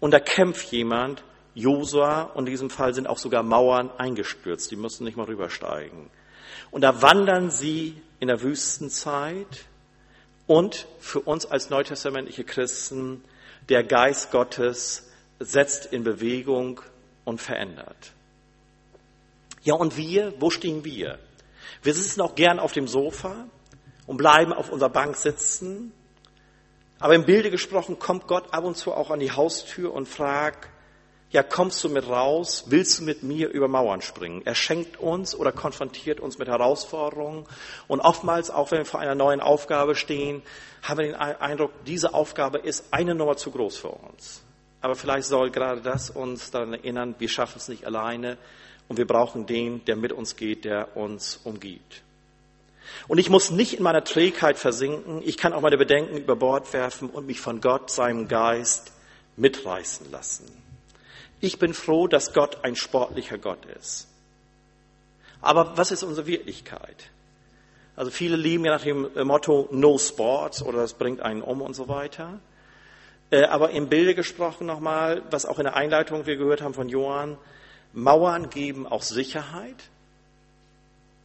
Und 0.00 0.12
da 0.12 0.20
kämpft 0.20 0.70
jemand, 0.72 1.24
Josua, 1.54 2.22
und 2.22 2.46
in 2.46 2.52
diesem 2.52 2.70
Fall 2.70 2.94
sind 2.94 3.06
auch 3.06 3.18
sogar 3.18 3.42
Mauern 3.42 3.90
eingestürzt, 3.96 4.70
die 4.70 4.76
mussten 4.76 5.04
nicht 5.04 5.16
mal 5.16 5.26
rübersteigen. 5.26 6.10
Und 6.70 6.82
da 6.82 7.02
wandern 7.02 7.50
sie 7.50 8.00
in 8.20 8.28
der 8.28 8.42
Wüstenzeit 8.42 9.64
und 10.46 10.86
für 10.98 11.20
uns 11.20 11.46
als 11.46 11.70
neutestamentliche 11.70 12.44
Christen, 12.44 13.24
der 13.68 13.84
Geist 13.84 14.30
Gottes 14.30 15.08
setzt 15.38 15.86
in 15.86 16.04
Bewegung 16.04 16.80
und 17.24 17.40
verändert. 17.40 18.12
Ja, 19.62 19.74
und 19.74 19.96
wir, 19.96 20.34
wo 20.38 20.50
stehen 20.50 20.84
wir? 20.84 21.18
Wir 21.82 21.94
sitzen 21.94 22.20
auch 22.20 22.34
gern 22.34 22.58
auf 22.58 22.72
dem 22.72 22.88
Sofa 22.88 23.46
und 24.06 24.16
bleiben 24.16 24.52
auf 24.52 24.70
unserer 24.70 24.90
Bank 24.90 25.16
sitzen. 25.16 25.92
Aber 26.98 27.14
im 27.14 27.24
Bilde 27.24 27.50
gesprochen 27.50 27.98
kommt 27.98 28.26
Gott 28.26 28.52
ab 28.52 28.64
und 28.64 28.76
zu 28.76 28.92
auch 28.92 29.10
an 29.10 29.20
die 29.20 29.32
Haustür 29.32 29.92
und 29.92 30.06
fragt, 30.06 30.68
ja, 31.32 31.44
kommst 31.44 31.82
du 31.84 31.88
mit 31.88 32.08
raus? 32.08 32.64
Willst 32.66 32.98
du 32.98 33.04
mit 33.04 33.22
mir 33.22 33.50
über 33.50 33.68
Mauern 33.68 34.02
springen? 34.02 34.42
Er 34.44 34.56
schenkt 34.56 34.98
uns 34.98 35.34
oder 35.34 35.52
konfrontiert 35.52 36.18
uns 36.18 36.38
mit 36.38 36.48
Herausforderungen. 36.48 37.46
Und 37.86 38.00
oftmals, 38.00 38.50
auch 38.50 38.72
wenn 38.72 38.78
wir 38.78 38.84
vor 38.84 38.98
einer 38.98 39.14
neuen 39.14 39.40
Aufgabe 39.40 39.94
stehen, 39.94 40.42
haben 40.82 40.98
wir 40.98 41.06
den 41.06 41.14
Eindruck, 41.14 41.70
diese 41.84 42.14
Aufgabe 42.14 42.58
ist 42.58 42.86
eine 42.90 43.14
Nummer 43.14 43.36
zu 43.36 43.52
groß 43.52 43.76
für 43.76 43.90
uns. 43.90 44.42
Aber 44.80 44.96
vielleicht 44.96 45.28
soll 45.28 45.50
gerade 45.50 45.82
das 45.82 46.10
uns 46.10 46.50
daran 46.50 46.72
erinnern, 46.72 47.14
wir 47.18 47.28
schaffen 47.28 47.58
es 47.58 47.68
nicht 47.68 47.86
alleine 47.86 48.36
und 48.88 48.96
wir 48.96 49.06
brauchen 49.06 49.46
den, 49.46 49.84
der 49.84 49.94
mit 49.94 50.12
uns 50.12 50.34
geht, 50.34 50.64
der 50.64 50.96
uns 50.96 51.38
umgibt. 51.44 52.02
Und 53.06 53.18
ich 53.18 53.30
muss 53.30 53.52
nicht 53.52 53.74
in 53.74 53.84
meiner 53.84 54.02
Trägheit 54.02 54.58
versinken. 54.58 55.22
Ich 55.24 55.36
kann 55.36 55.52
auch 55.52 55.60
meine 55.60 55.78
Bedenken 55.78 56.16
über 56.16 56.34
Bord 56.34 56.72
werfen 56.72 57.08
und 57.08 57.26
mich 57.26 57.40
von 57.40 57.60
Gott, 57.60 57.88
seinem 57.88 58.26
Geist, 58.26 58.92
mitreißen 59.36 60.10
lassen. 60.10 60.59
Ich 61.40 61.58
bin 61.58 61.74
froh, 61.74 62.06
dass 62.06 62.32
Gott 62.32 62.64
ein 62.64 62.76
sportlicher 62.76 63.38
Gott 63.38 63.64
ist. 63.78 64.06
Aber 65.40 65.76
was 65.76 65.90
ist 65.90 66.02
unsere 66.02 66.26
Wirklichkeit? 66.26 67.10
Also 67.96 68.10
viele 68.10 68.36
leben 68.36 68.64
ja 68.64 68.72
nach 68.72 68.82
dem 68.82 69.08
Motto 69.26 69.68
No 69.72 69.98
Sports 69.98 70.62
oder 70.62 70.78
das 70.78 70.94
bringt 70.94 71.20
einen 71.20 71.42
um 71.42 71.62
und 71.62 71.74
so 71.74 71.88
weiter. 71.88 72.40
Äh, 73.30 73.44
aber 73.44 73.70
im 73.70 73.88
Bilde 73.88 74.14
gesprochen 74.14 74.66
nochmal, 74.66 75.22
was 75.30 75.46
auch 75.46 75.58
in 75.58 75.64
der 75.64 75.76
Einleitung 75.76 76.26
wir 76.26 76.36
gehört 76.36 76.62
haben 76.62 76.74
von 76.74 76.88
Johann, 76.88 77.38
Mauern 77.92 78.50
geben 78.50 78.86
auch 78.86 79.02
Sicherheit, 79.02 79.76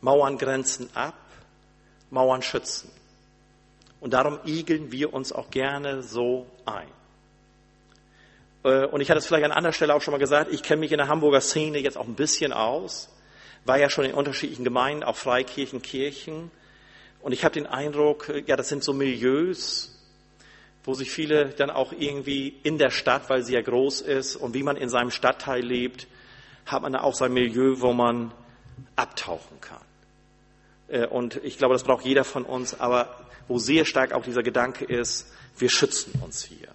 Mauern 0.02 0.38
grenzen 0.38 0.90
ab, 0.96 1.16
Mauern 2.10 2.42
schützen. 2.42 2.90
Und 4.00 4.14
darum 4.14 4.40
igeln 4.46 4.92
wir 4.92 5.14
uns 5.14 5.32
auch 5.32 5.50
gerne 5.50 6.04
so 6.04 6.46
ein. 6.66 6.88
Äh, 8.66 8.86
und 8.88 9.00
ich 9.00 9.10
hatte 9.10 9.20
es 9.20 9.28
vielleicht 9.28 9.46
an 9.46 9.52
anderer 9.52 9.74
Stelle 9.74 9.94
auch 9.94 10.02
schon 10.02 10.12
mal 10.12 10.18
gesagt, 10.18 10.52
ich 10.52 10.64
kenne 10.64 10.82
mich 10.82 10.92
in 10.92 10.98
der 10.98 11.08
Hamburger 11.08 11.40
Szene 11.40 11.78
jetzt 11.78 11.98
auch 11.98 12.08
ein 12.08 12.16
bisschen 12.16 12.52
aus, 12.52 13.10
war 13.64 13.80
ja 13.80 13.90
schon 13.90 14.06
in 14.06 14.14
unterschiedlichen 14.14 14.64
Gemeinden, 14.64 15.04
auch 15.04 15.16
Freikirchen, 15.16 15.82
Kirchen. 15.82 16.52
Und 17.22 17.32
ich 17.32 17.44
habe 17.44 17.54
den 17.54 17.68
Eindruck, 17.68 18.32
ja, 18.46 18.56
das 18.56 18.70
sind 18.70 18.84
so 18.84 18.94
Milieus, 18.94 19.92
wo 20.84 20.94
sich 20.94 21.10
viele 21.10 21.50
dann 21.50 21.70
auch 21.70 21.94
irgendwie 21.98 22.60
in 22.64 22.78
der 22.78 22.92
Stadt, 22.92 23.30
weil 23.30 23.44
sie 23.44 23.54
ja 23.54 23.62
groß 23.62 24.02
ist 24.02 24.36
und 24.36 24.54
wie 24.54 24.64
man 24.64 24.78
in 24.78 24.90
seinem 24.90 25.10
Stadtteil 25.10 25.64
lebt, 25.64 26.08
hat 26.66 26.82
man 26.82 26.94
da 26.94 27.02
auch 27.02 27.16
sein 27.16 27.34
Milieu, 27.34 27.76
wo 27.80 27.94
man 27.94 28.32
abtauchen 28.96 29.60
kann. 29.62 29.82
Äh, 30.88 31.08
und 31.08 31.38
ich 31.44 31.58
glaube, 31.58 31.74
das 31.74 31.84
braucht 31.84 32.06
jeder 32.06 32.24
von 32.24 32.44
uns, 32.44 32.80
aber 32.80 33.16
wo 33.48 33.60
sehr 33.60 33.86
stark 33.86 34.14
auch 34.14 34.24
dieser 34.24 34.44
Gedanke 34.44 34.86
ist, 34.86 35.32
wir 35.58 35.70
schützen 35.70 36.20
uns 36.24 36.44
hier. 36.44 36.75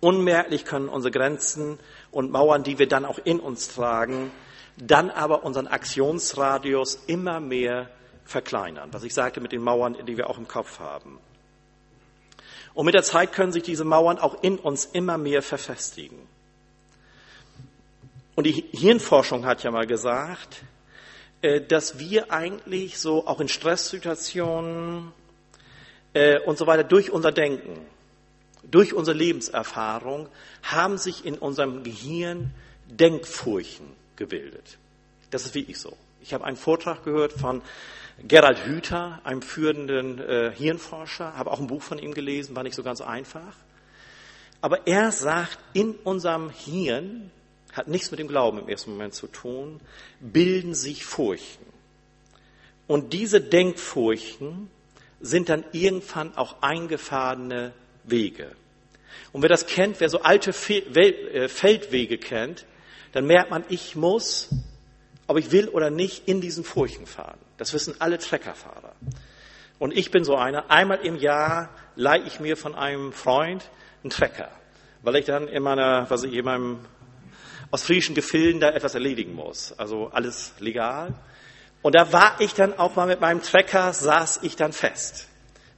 Unmerklich 0.00 0.64
können 0.64 0.88
unsere 0.88 1.10
Grenzen 1.10 1.78
und 2.10 2.30
Mauern, 2.30 2.62
die 2.62 2.78
wir 2.78 2.88
dann 2.88 3.04
auch 3.04 3.18
in 3.24 3.40
uns 3.40 3.68
tragen, 3.68 4.30
dann 4.76 5.10
aber 5.10 5.44
unseren 5.44 5.66
Aktionsradius 5.66 6.96
immer 7.06 7.40
mehr 7.40 7.88
verkleinern. 8.24 8.90
Was 8.92 9.04
ich 9.04 9.14
sagte 9.14 9.40
mit 9.40 9.52
den 9.52 9.62
Mauern, 9.62 9.96
die 10.06 10.16
wir 10.16 10.28
auch 10.28 10.38
im 10.38 10.48
Kopf 10.48 10.80
haben. 10.80 11.18
Und 12.74 12.84
mit 12.84 12.94
der 12.94 13.02
Zeit 13.02 13.32
können 13.32 13.52
sich 13.52 13.62
diese 13.62 13.84
Mauern 13.84 14.18
auch 14.18 14.42
in 14.42 14.58
uns 14.58 14.84
immer 14.84 15.16
mehr 15.16 15.40
verfestigen. 15.40 16.18
Und 18.34 18.44
die 18.44 18.66
Hirnforschung 18.72 19.46
hat 19.46 19.62
ja 19.62 19.70
mal 19.70 19.86
gesagt, 19.86 20.62
äh, 21.40 21.62
dass 21.62 21.98
wir 21.98 22.30
eigentlich 22.30 22.98
so 22.98 23.26
auch 23.26 23.40
in 23.40 23.48
Stresssituationen 23.48 25.10
äh, 26.12 26.38
und 26.40 26.58
so 26.58 26.66
weiter 26.66 26.84
durch 26.84 27.10
unser 27.10 27.32
Denken 27.32 27.78
durch 28.62 28.94
unsere 28.94 29.16
Lebenserfahrung 29.16 30.28
haben 30.62 30.98
sich 30.98 31.24
in 31.24 31.36
unserem 31.36 31.82
Gehirn 31.82 32.52
Denkfurchen 32.88 33.86
gebildet. 34.16 34.78
Das 35.30 35.44
ist 35.44 35.54
wirklich 35.54 35.78
so. 35.78 35.96
Ich 36.20 36.34
habe 36.34 36.44
einen 36.44 36.56
Vortrag 36.56 37.04
gehört 37.04 37.32
von 37.32 37.62
Gerald 38.22 38.64
Hüther, 38.66 39.20
einem 39.24 39.42
führenden 39.42 40.18
äh, 40.18 40.50
Hirnforscher, 40.54 41.36
habe 41.36 41.50
auch 41.50 41.60
ein 41.60 41.66
Buch 41.66 41.82
von 41.82 41.98
ihm 41.98 42.14
gelesen, 42.14 42.56
war 42.56 42.62
nicht 42.62 42.74
so 42.74 42.82
ganz 42.82 43.00
einfach. 43.00 43.54
Aber 44.60 44.86
er 44.86 45.12
sagt, 45.12 45.58
in 45.74 45.92
unserem 45.96 46.50
Hirn, 46.50 47.30
hat 47.72 47.88
nichts 47.88 48.10
mit 48.10 48.18
dem 48.18 48.28
Glauben 48.28 48.58
im 48.58 48.68
ersten 48.68 48.90
Moment 48.92 49.14
zu 49.14 49.26
tun, 49.26 49.80
bilden 50.20 50.74
sich 50.74 51.04
Furchen. 51.04 51.64
Und 52.86 53.12
diese 53.12 53.40
Denkfurchen 53.40 54.70
sind 55.20 55.50
dann 55.50 55.64
irgendwann 55.72 56.36
auch 56.36 56.62
eingefahrene 56.62 57.72
Wege. 58.06 58.52
Und 59.32 59.42
wer 59.42 59.48
das 59.48 59.66
kennt, 59.66 60.00
wer 60.00 60.08
so 60.08 60.22
alte 60.22 60.50
äh, 60.50 61.48
Feldwege 61.48 62.18
kennt, 62.18 62.64
dann 63.12 63.26
merkt 63.26 63.50
man, 63.50 63.64
ich 63.68 63.96
muss, 63.96 64.48
ob 65.26 65.38
ich 65.38 65.52
will 65.52 65.68
oder 65.68 65.90
nicht, 65.90 66.28
in 66.28 66.40
diesen 66.40 66.64
Furchen 66.64 67.06
fahren. 67.06 67.38
Das 67.56 67.72
wissen 67.72 67.94
alle 67.98 68.18
Treckerfahrer. 68.18 68.94
Und 69.78 69.96
ich 69.96 70.10
bin 70.10 70.24
so 70.24 70.36
einer. 70.36 70.70
Einmal 70.70 70.98
im 71.04 71.16
Jahr 71.16 71.70
leihe 71.96 72.22
ich 72.22 72.40
mir 72.40 72.56
von 72.56 72.74
einem 72.74 73.12
Freund 73.12 73.68
einen 74.02 74.10
Trecker, 74.10 74.50
weil 75.02 75.16
ich 75.16 75.26
dann 75.26 75.48
in 75.48 75.62
meiner, 75.62 76.08
was 76.08 76.22
ich 76.22 76.32
in 76.32 76.44
meinem 76.44 76.78
ostfriesischen 77.70 78.14
Gefilden 78.14 78.60
da 78.60 78.70
etwas 78.70 78.94
erledigen 78.94 79.34
muss. 79.34 79.78
Also 79.78 80.08
alles 80.08 80.54
legal. 80.60 81.14
Und 81.82 81.94
da 81.94 82.12
war 82.12 82.40
ich 82.40 82.54
dann 82.54 82.78
auch 82.78 82.96
mal 82.96 83.06
mit 83.06 83.20
meinem 83.20 83.42
Trecker, 83.42 83.92
saß 83.92 84.40
ich 84.42 84.56
dann 84.56 84.72
fest. 84.72 85.28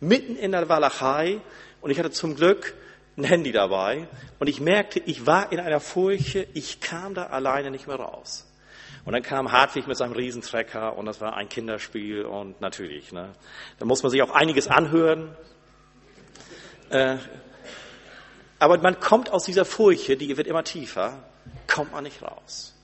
Mitten 0.00 0.36
in 0.36 0.52
der 0.52 0.68
Walachei 0.68 1.40
und 1.88 1.92
ich 1.92 1.98
hatte 1.98 2.10
zum 2.10 2.36
Glück 2.36 2.74
ein 3.16 3.24
Handy 3.24 3.50
dabei 3.50 4.08
und 4.38 4.46
ich 4.46 4.60
merkte, 4.60 5.00
ich 5.06 5.24
war 5.24 5.50
in 5.52 5.58
einer 5.58 5.80
Furche, 5.80 6.46
ich 6.52 6.80
kam 6.80 7.14
da 7.14 7.28
alleine 7.28 7.70
nicht 7.70 7.86
mehr 7.86 7.96
raus. 7.96 8.46
Und 9.06 9.14
dann 9.14 9.22
kam 9.22 9.52
Hartwig 9.52 9.86
mit 9.86 9.96
seinem 9.96 10.12
Riesentrecker 10.12 10.98
und 10.98 11.06
das 11.06 11.22
war 11.22 11.34
ein 11.34 11.48
Kinderspiel 11.48 12.26
und 12.26 12.60
natürlich, 12.60 13.10
ne, 13.10 13.30
da 13.78 13.86
muss 13.86 14.02
man 14.02 14.10
sich 14.10 14.20
auch 14.20 14.32
einiges 14.32 14.68
anhören. 14.68 15.34
Äh, 16.90 17.16
aber 18.58 18.76
man 18.82 19.00
kommt 19.00 19.30
aus 19.30 19.44
dieser 19.44 19.64
Furche, 19.64 20.18
die 20.18 20.36
wird 20.36 20.46
immer 20.46 20.64
tiefer, 20.64 21.24
kommt 21.66 21.92
man 21.92 22.04
nicht 22.04 22.20
raus. 22.20 22.74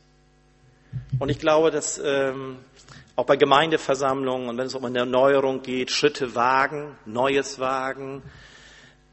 Und 1.18 1.28
ich 1.28 1.38
glaube, 1.38 1.70
dass 1.70 2.00
ähm, 2.02 2.56
auch 3.16 3.26
bei 3.26 3.36
Gemeindeversammlungen 3.36 4.48
und 4.48 4.56
wenn 4.56 4.66
es 4.66 4.74
um 4.74 4.86
eine 4.86 5.00
Erneuerung 5.00 5.60
geht, 5.60 5.90
Schritte 5.90 6.34
wagen, 6.34 6.96
Neues 7.04 7.58
wagen, 7.58 8.22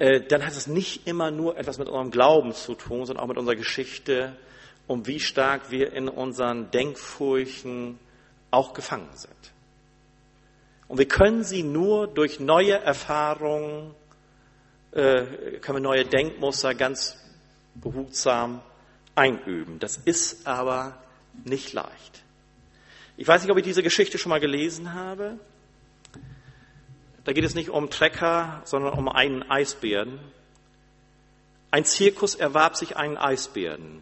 dann 0.02 0.46
hat 0.46 0.54
es 0.54 0.66
nicht 0.66 1.06
immer 1.08 1.30
nur 1.30 1.58
etwas 1.58 1.78
mit 1.78 1.88
unserem 1.88 2.10
Glauben 2.10 2.54
zu 2.54 2.74
tun, 2.74 3.06
sondern 3.06 3.24
auch 3.24 3.28
mit 3.28 3.38
unserer 3.38 3.56
Geschichte 3.56 4.36
und 4.88 5.08
wie 5.08 5.20
stark 5.20 5.70
wir 5.70 5.94
in 5.94 6.10
unseren 6.10 6.72
Denkfurchen 6.72 8.00
auch 8.50 8.74
gefangen 8.74 9.10
sind. 9.14 9.36
Und 10.88 10.98
wir 10.98 11.08
können 11.08 11.44
sie 11.44 11.62
nur 11.62 12.08
durch 12.08 12.40
neue 12.40 12.74
Erfahrungen, 12.74 13.94
äh, 14.92 15.24
können 15.62 15.78
wir 15.78 15.82
neue 15.82 16.06
Denkmuster 16.06 16.74
ganz 16.74 17.18
behutsam 17.76 18.62
einüben. 19.16 19.80
Das 19.80 19.98
ist 19.98 20.48
aber 20.48 20.98
nicht 21.46 21.74
leicht. 21.74 22.24
Ich 23.18 23.28
weiß 23.28 23.44
nicht, 23.44 23.52
ob 23.52 23.58
ich 23.58 23.64
diese 23.64 23.84
Geschichte 23.84 24.18
schon 24.18 24.32
mal 24.32 24.40
gelesen 24.40 24.94
habe. 24.94 25.38
Da 27.24 27.34
geht 27.34 27.44
es 27.44 27.56
nicht 27.56 27.70
um 27.70 27.90
Trecker, 27.90 28.62
sondern 28.66 28.94
um 28.94 29.08
einen 29.08 29.50
Eisbären. 29.50 30.20
Ein 31.70 31.86
Zirkus 31.86 32.36
erwarb 32.36 32.76
sich 32.76 32.98
einen 32.98 33.18
Eisbären. 33.18 34.02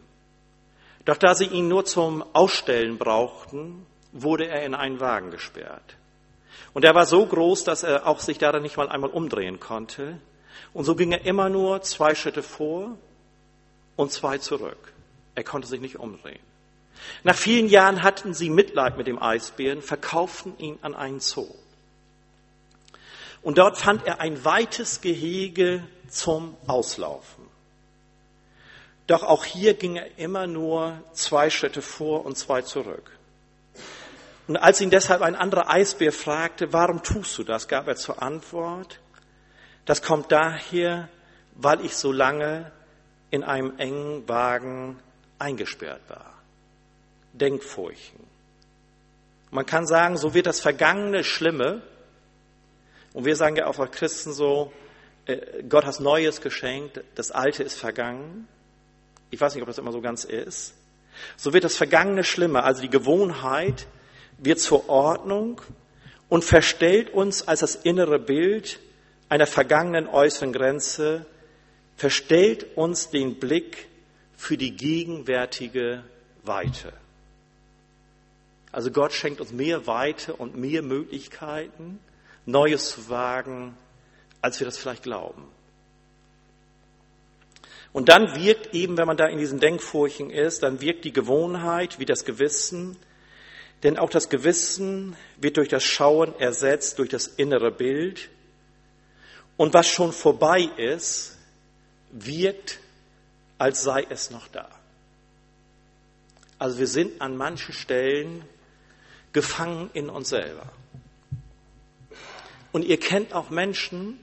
Doch 1.06 1.18
da 1.18 1.36
sie 1.36 1.46
ihn 1.46 1.68
nur 1.68 1.86
zum 1.86 2.24
Ausstellen 2.34 2.98
brauchten, 2.98 3.86
wurde 4.12 4.48
er 4.48 4.64
in 4.64 4.74
einen 4.74 5.00
Wagen 5.00 5.32
gesperrt. 5.32 5.96
Und 6.74 6.86
er 6.86 6.96
war 6.96 7.06
so 7.06 7.26
groß, 7.26 7.64
dass 7.64 7.84
er 7.84 8.08
auch 8.08 8.20
sich 8.20 8.38
darin 8.38 8.64
nicht 8.64 8.78
mal 8.78 8.90
einmal 8.90 9.10
umdrehen 9.10 9.60
konnte. 9.60 10.20
Und 10.74 10.86
so 10.86 10.96
ging 10.96 11.12
er 11.12 11.26
immer 11.26 11.50
nur 11.50 11.82
zwei 11.82 12.16
Schritte 12.16 12.44
vor 12.44 12.98
und 13.96 14.12
zwei 14.12 14.38
zurück. 14.38 14.94
Er 15.36 15.44
konnte 15.44 15.68
sich 15.68 15.82
nicht 15.82 16.00
umdrehen. 16.00 16.40
Nach 17.24 17.36
vielen 17.36 17.68
Jahren 17.68 18.04
hatten 18.04 18.34
sie 18.34 18.50
Mitleid 18.50 18.98
mit 18.98 19.08
dem 19.08 19.22
Eisbären, 19.22 19.82
verkauften 19.82 20.58
ihn 20.58 20.78
an 20.82 20.96
einen 20.96 21.20
Zoo. 21.20 21.48
Und 23.42 23.58
dort 23.58 23.78
fand 23.78 24.06
er 24.06 24.20
ein 24.20 24.44
weites 24.44 25.02
Gehege 25.02 25.84
zum 26.10 26.58
Auslaufen. 26.68 27.46
Doch 29.08 29.24
auch 29.24 29.44
hier 29.44 29.74
ging 29.74 29.96
er 29.96 30.18
immer 30.18 30.46
nur 30.46 31.02
zwei 31.14 31.50
Schritte 31.50 31.82
vor 31.82 32.26
und 32.26 32.38
zwei 32.38 32.62
zurück. 32.62 33.12
Und 34.48 34.58
als 34.58 34.82
ihn 34.82 34.90
deshalb 34.90 35.22
ein 35.22 35.36
anderer 35.36 35.70
Eisbär 35.70 36.12
fragte, 36.12 36.74
warum 36.74 37.04
tust 37.04 37.38
du 37.38 37.44
das, 37.44 37.68
gab 37.68 37.88
er 37.88 37.96
zur 37.96 38.22
Antwort, 38.22 39.00
das 39.86 40.02
kommt 40.02 40.32
daher, 40.32 41.08
weil 41.56 41.84
ich 41.86 41.96
so 41.96 42.12
lange 42.12 42.72
in 43.32 43.44
einem 43.44 43.78
engen 43.80 44.28
Wagen 44.28 45.00
eingesperrt 45.40 46.02
war. 46.08 46.34
Denkfurchen. 47.34 48.20
Man 49.52 49.66
kann 49.66 49.88
sagen, 49.88 50.18
so 50.18 50.34
wird 50.34 50.46
das 50.46 50.62
Vergangene 50.62 51.24
Schlimme, 51.24 51.82
und 53.14 53.26
wir 53.26 53.36
sagen 53.36 53.56
ja 53.56 53.68
auch 53.68 53.80
als 53.80 53.92
Christen 53.92 54.34
so, 54.34 54.72
äh, 55.26 55.64
Gott 55.68 55.86
hat 55.86 56.00
Neues 56.00 56.42
geschenkt, 56.42 57.02
das 57.16 57.32
Alte 57.32 57.64
ist 57.64 57.78
vergangen. 57.78 58.48
Ich 59.32 59.40
weiß 59.40 59.54
nicht, 59.54 59.62
ob 59.62 59.68
das 59.68 59.78
immer 59.78 59.92
so 59.92 60.02
ganz 60.02 60.24
ist. 60.24 60.74
So 61.38 61.54
wird 61.54 61.64
das 61.64 61.76
Vergangene 61.76 62.24
schlimmer, 62.24 62.64
also 62.64 62.82
die 62.82 62.90
Gewohnheit 62.90 63.88
wird 64.38 64.60
zur 64.60 64.90
Ordnung 64.90 65.62
und 66.30 66.44
verstellt 66.44 67.14
uns 67.14 67.48
als 67.48 67.60
das 67.60 67.76
innere 67.76 68.20
Bild 68.20 68.80
einer 69.28 69.48
vergangenen 69.48 70.08
äußeren 70.08 70.54
Grenze, 70.54 71.26
verstellt 71.98 72.78
uns 72.78 73.10
den 73.10 73.40
Blick 73.40 73.88
für 74.38 74.58
die 74.58 74.76
gegenwärtige 74.76 76.04
Weite. 76.44 76.94
Also 78.72 78.92
Gott 78.92 79.14
schenkt 79.14 79.42
uns 79.42 79.52
mehr 79.52 79.88
Weite 79.88 80.34
und 80.36 80.56
mehr 80.56 80.82
Möglichkeiten, 80.82 82.00
Neues 82.46 82.92
zu 82.92 83.10
wagen, 83.10 83.78
als 84.42 84.60
wir 84.60 84.66
das 84.66 84.78
vielleicht 84.78 85.04
glauben. 85.04 85.44
Und 87.92 88.10
dann 88.10 88.36
wirkt 88.36 88.74
eben, 88.74 88.98
wenn 88.98 89.08
man 89.08 89.18
da 89.18 89.26
in 89.28 89.40
diesen 89.40 89.60
Denkfurchen 89.60 90.30
ist, 90.30 90.64
dann 90.64 90.80
wirkt 90.82 91.06
die 91.06 91.14
Gewohnheit 91.14 92.00
wie 92.00 92.06
das 92.06 92.24
Gewissen, 92.24 92.98
denn 93.84 93.98
auch 93.98 94.10
das 94.10 94.30
Gewissen 94.30 95.16
wird 95.38 95.58
durch 95.58 95.70
das 95.70 95.84
Schauen 95.84 96.38
ersetzt, 96.40 97.00
durch 97.00 97.10
das 97.10 97.28
innere 97.28 97.72
Bild. 97.72 98.30
Und 99.58 99.74
was 99.74 99.88
schon 99.88 100.14
vorbei 100.14 100.70
ist, 100.78 101.38
wirkt, 102.12 102.80
als 103.58 103.82
sei 103.82 104.06
es 104.10 104.32
noch 104.32 104.48
da. 104.50 104.70
Also 106.58 106.78
wir 106.80 106.88
sind 106.88 107.22
an 107.22 107.38
manchen 107.38 107.74
Stellen 107.74 108.44
gefangen 109.32 109.90
in 109.94 110.10
uns 110.10 110.30
selber. 110.30 110.72
Und 112.72 112.86
ihr 112.86 113.00
kennt 113.00 113.34
auch 113.34 113.50
Menschen, 113.50 114.20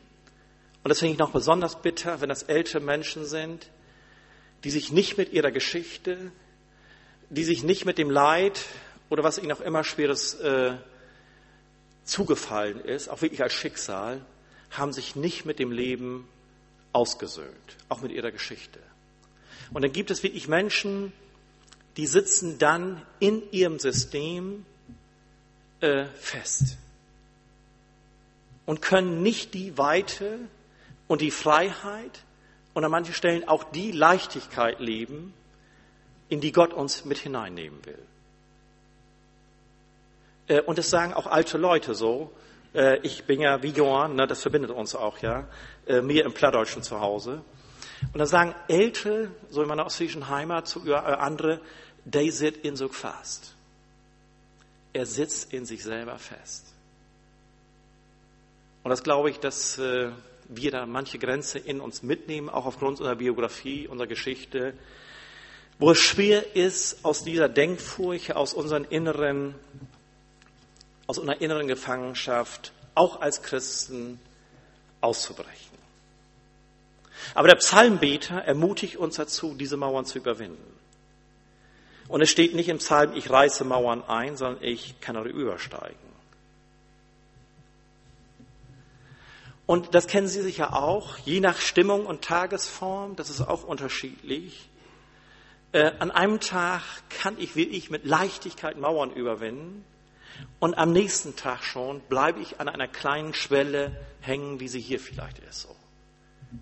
und 0.83 0.89
das 0.89 1.01
finde 1.01 1.15
ich 1.15 1.19
noch 1.19 1.33
besonders 1.33 1.83
bitter, 1.83 2.21
wenn 2.21 2.29
das 2.29 2.45
ältere 2.45 2.81
Menschen 2.81 3.25
sind, 3.25 3.71
die 4.65 4.71
sich 4.71 4.93
nicht 4.93 5.19
mit 5.19 5.33
ihrer 5.33 5.51
Geschichte, 5.51 6.31
die 7.29 7.45
sich 7.45 7.65
nicht 7.65 7.85
mit 7.85 7.99
dem 7.99 8.11
Leid 8.11 8.61
oder 9.11 9.25
was 9.25 9.39
ihnen 9.39 9.51
auch 9.53 9.61
immer 9.61 9.83
Schweres 9.83 10.35
äh, 10.35 10.75
zugefallen 12.05 12.81
ist, 12.81 13.09
auch 13.09 13.21
wirklich 13.23 13.43
als 13.43 13.53
Schicksal, 13.53 14.25
haben 14.71 14.93
sich 14.93 15.17
nicht 15.17 15.45
mit 15.45 15.59
dem 15.59 15.73
Leben 15.73 16.29
ausgesöhnt, 16.93 17.77
auch 17.89 18.01
mit 18.01 18.13
ihrer 18.13 18.31
Geschichte. 18.31 18.79
Und 19.73 19.83
dann 19.83 19.93
gibt 19.93 20.13
es 20.13 20.23
wirklich 20.23 20.47
Menschen, 20.47 21.13
die 21.97 22.07
sitzen 22.07 22.59
dann 22.59 23.03
in 23.19 23.43
ihrem 23.51 23.81
System 23.81 24.65
äh, 25.81 26.07
fest 26.21 26.79
und 28.67 28.83
können 28.83 29.23
nicht 29.23 29.55
die 29.55 29.79
Weite 29.79 30.39
und 31.07 31.21
die 31.21 31.31
Freiheit 31.31 32.25
und 32.75 32.85
an 32.85 32.91
manchen 32.91 33.15
Stellen 33.15 33.49
auch 33.49 33.65
die 33.65 33.93
Leichtigkeit 33.93 34.81
leben, 34.81 35.33
in 36.29 36.41
die 36.41 36.53
Gott 36.53 36.75
uns 36.75 37.05
mit 37.05 37.19
hineinnehmen 37.19 37.85
will. 37.87 38.03
Äh, 40.49 40.61
und 40.63 40.79
das 40.79 40.91
sagen 40.91 41.15
auch 41.15 41.27
alte 41.27 41.59
Leute 41.59 41.95
so. 41.95 42.33
Äh, 42.75 42.99
ich 43.03 43.25
bin 43.25 43.41
ja 43.41 43.63
wie 43.63 43.71
Johann, 43.71 44.17
ne, 44.17 44.27
das 44.27 44.43
verbindet 44.43 44.71
uns 44.71 44.95
auch, 44.95 45.19
ja, 45.19 45.49
äh, 45.87 46.03
mir 46.03 46.25
im 46.25 46.35
Plattdeutschen 46.35 46.83
zu 46.83 47.01
Hause. 47.01 47.43
Und 48.13 48.19
dann 48.19 48.27
sagen 48.27 48.55
Ältere, 48.69 49.31
so 49.49 49.63
in 49.63 49.69
meiner 49.69 49.87
ostfriesischen 49.87 50.29
Heimat, 50.29 50.69
zu 50.69 50.83
andere, 50.95 51.61
they 52.11 52.31
sit 52.31 52.59
in 52.59 52.77
so 52.77 52.89
fast. 52.89 53.55
Er 54.93 55.07
sitzt 55.07 55.53
in 55.53 55.65
sich 55.65 55.83
selber 55.83 56.19
fest. 56.19 56.76
Und 58.87 58.91
das 58.91 59.03
glaube 59.03 59.31
ich, 59.31 59.41
dass 59.41 59.81
wir 59.81 60.71
da 60.71 60.87
manche 60.87 61.19
Grenze 61.19 61.59
in 61.59 61.81
uns 61.81 62.05
mitnehmen, 62.05 62.49
auch 62.49 62.67
aufgrund 62.67 63.01
unserer 63.01 63.17
Biografie, 63.17 63.89
unserer 63.89 64.07
Geschichte, 64.07 64.75
wo 65.81 65.91
es 65.91 65.99
schwer 65.99 66.55
ist, 66.55 67.05
aus 67.05 67.25
dieser 67.25 67.49
Denkfurche, 67.49 68.37
aus 68.37 68.55
unseren 68.55 68.85
inneren 68.85 69.57
aus 71.09 71.19
unserer 71.19 71.41
inneren 71.41 71.67
Gefangenschaft 71.67 72.71
auch 72.95 73.21
als 73.21 73.43
Christen 73.43 74.21
auszubrechen. 75.01 75.77
Aber 77.35 77.49
der 77.49 77.57
Psalmbeter 77.57 78.37
ermutigt 78.37 78.99
uns 78.99 79.17
dazu, 79.17 79.57
diese 79.57 79.77
Mauern 79.77 80.05
zu 80.05 80.19
überwinden. 80.19 80.79
Und 82.07 82.21
es 82.21 82.31
steht 82.31 82.55
nicht 82.55 82.69
im 82.69 82.79
Psalm, 82.79 83.17
ich 83.17 83.31
reiße 83.31 83.65
Mauern 83.65 84.05
ein, 84.05 84.37
sondern 84.37 84.63
ich 84.63 85.01
kann 85.01 85.17
eure 85.17 85.31
übersteigen. 85.31 86.06
Und 89.67 89.95
das 89.95 90.07
kennen 90.07 90.29
Sie 90.29 90.43
sicher 90.43 90.81
auch, 90.81 91.19
je 91.19 91.41
nach 91.41 91.61
Stimmung 91.61 92.07
und 92.07 92.23
Tagesform, 92.23 93.17
das 93.17 93.31
ist 93.31 93.41
auch 93.41 93.65
unterschiedlich. 93.65 94.71
Äh, 95.73 95.93
an 95.99 96.13
einem 96.13 96.39
Tag 96.39 96.83
kann 97.11 97.37
ich 97.39 97.57
wirklich 97.57 97.91
mit 97.91 98.05
Leichtigkeit 98.05 98.79
Mauern 98.79 99.13
überwinden 99.13 99.85
und 100.61 100.79
am 100.79 100.93
nächsten 100.93 101.35
Tag 101.35 101.65
schon 101.65 102.01
bleibe 102.09 102.41
ich 102.41 102.61
an 102.61 102.69
einer 102.69 102.87
kleinen 102.87 103.35
Schwelle 103.35 104.01
hängen, 104.21 104.61
wie 104.61 104.69
sie 104.69 104.81
hier 104.81 105.01
vielleicht 105.01 105.41
ist. 105.41 105.63
So. 105.63 105.77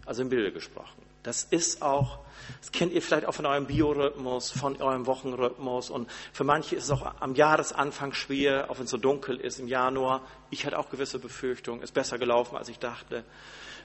Also 0.07 0.23
im 0.23 0.31
Bilde 0.31 0.51
gesprochen. 0.53 1.04
Das 1.25 1.43
ist 1.43 1.83
auch, 1.83 2.19
das 2.61 2.71
kennt 2.71 2.93
ihr 2.93 3.03
vielleicht 3.03 3.27
auch 3.27 3.35
von 3.35 3.47
eurem 3.47 3.67
Biorhythmus, 3.67 4.51
von 4.53 4.81
eurem 4.81 5.07
Wochenrhythmus. 5.07 5.91
Und 5.91 6.09
für 6.33 6.45
manche 6.45 6.77
ist 6.77 6.85
es 6.85 6.91
auch 6.91 7.15
am 7.21 7.35
Jahresanfang 7.35 8.13
schwer, 8.13 8.71
auch 8.71 8.79
wenn 8.79 8.85
es 8.85 8.91
so 8.91 8.99
dunkel 8.99 9.41
ist 9.41 9.59
im 9.59 9.67
Januar. 9.67 10.21
Ich 10.51 10.67
hatte 10.67 10.79
auch 10.79 10.91
gewisse 10.91 11.19
Befürchtungen, 11.19 11.83
ist 11.83 11.95
besser 11.95 12.19
gelaufen, 12.19 12.57
als 12.57 12.69
ich 12.69 12.79
dachte. 12.79 13.25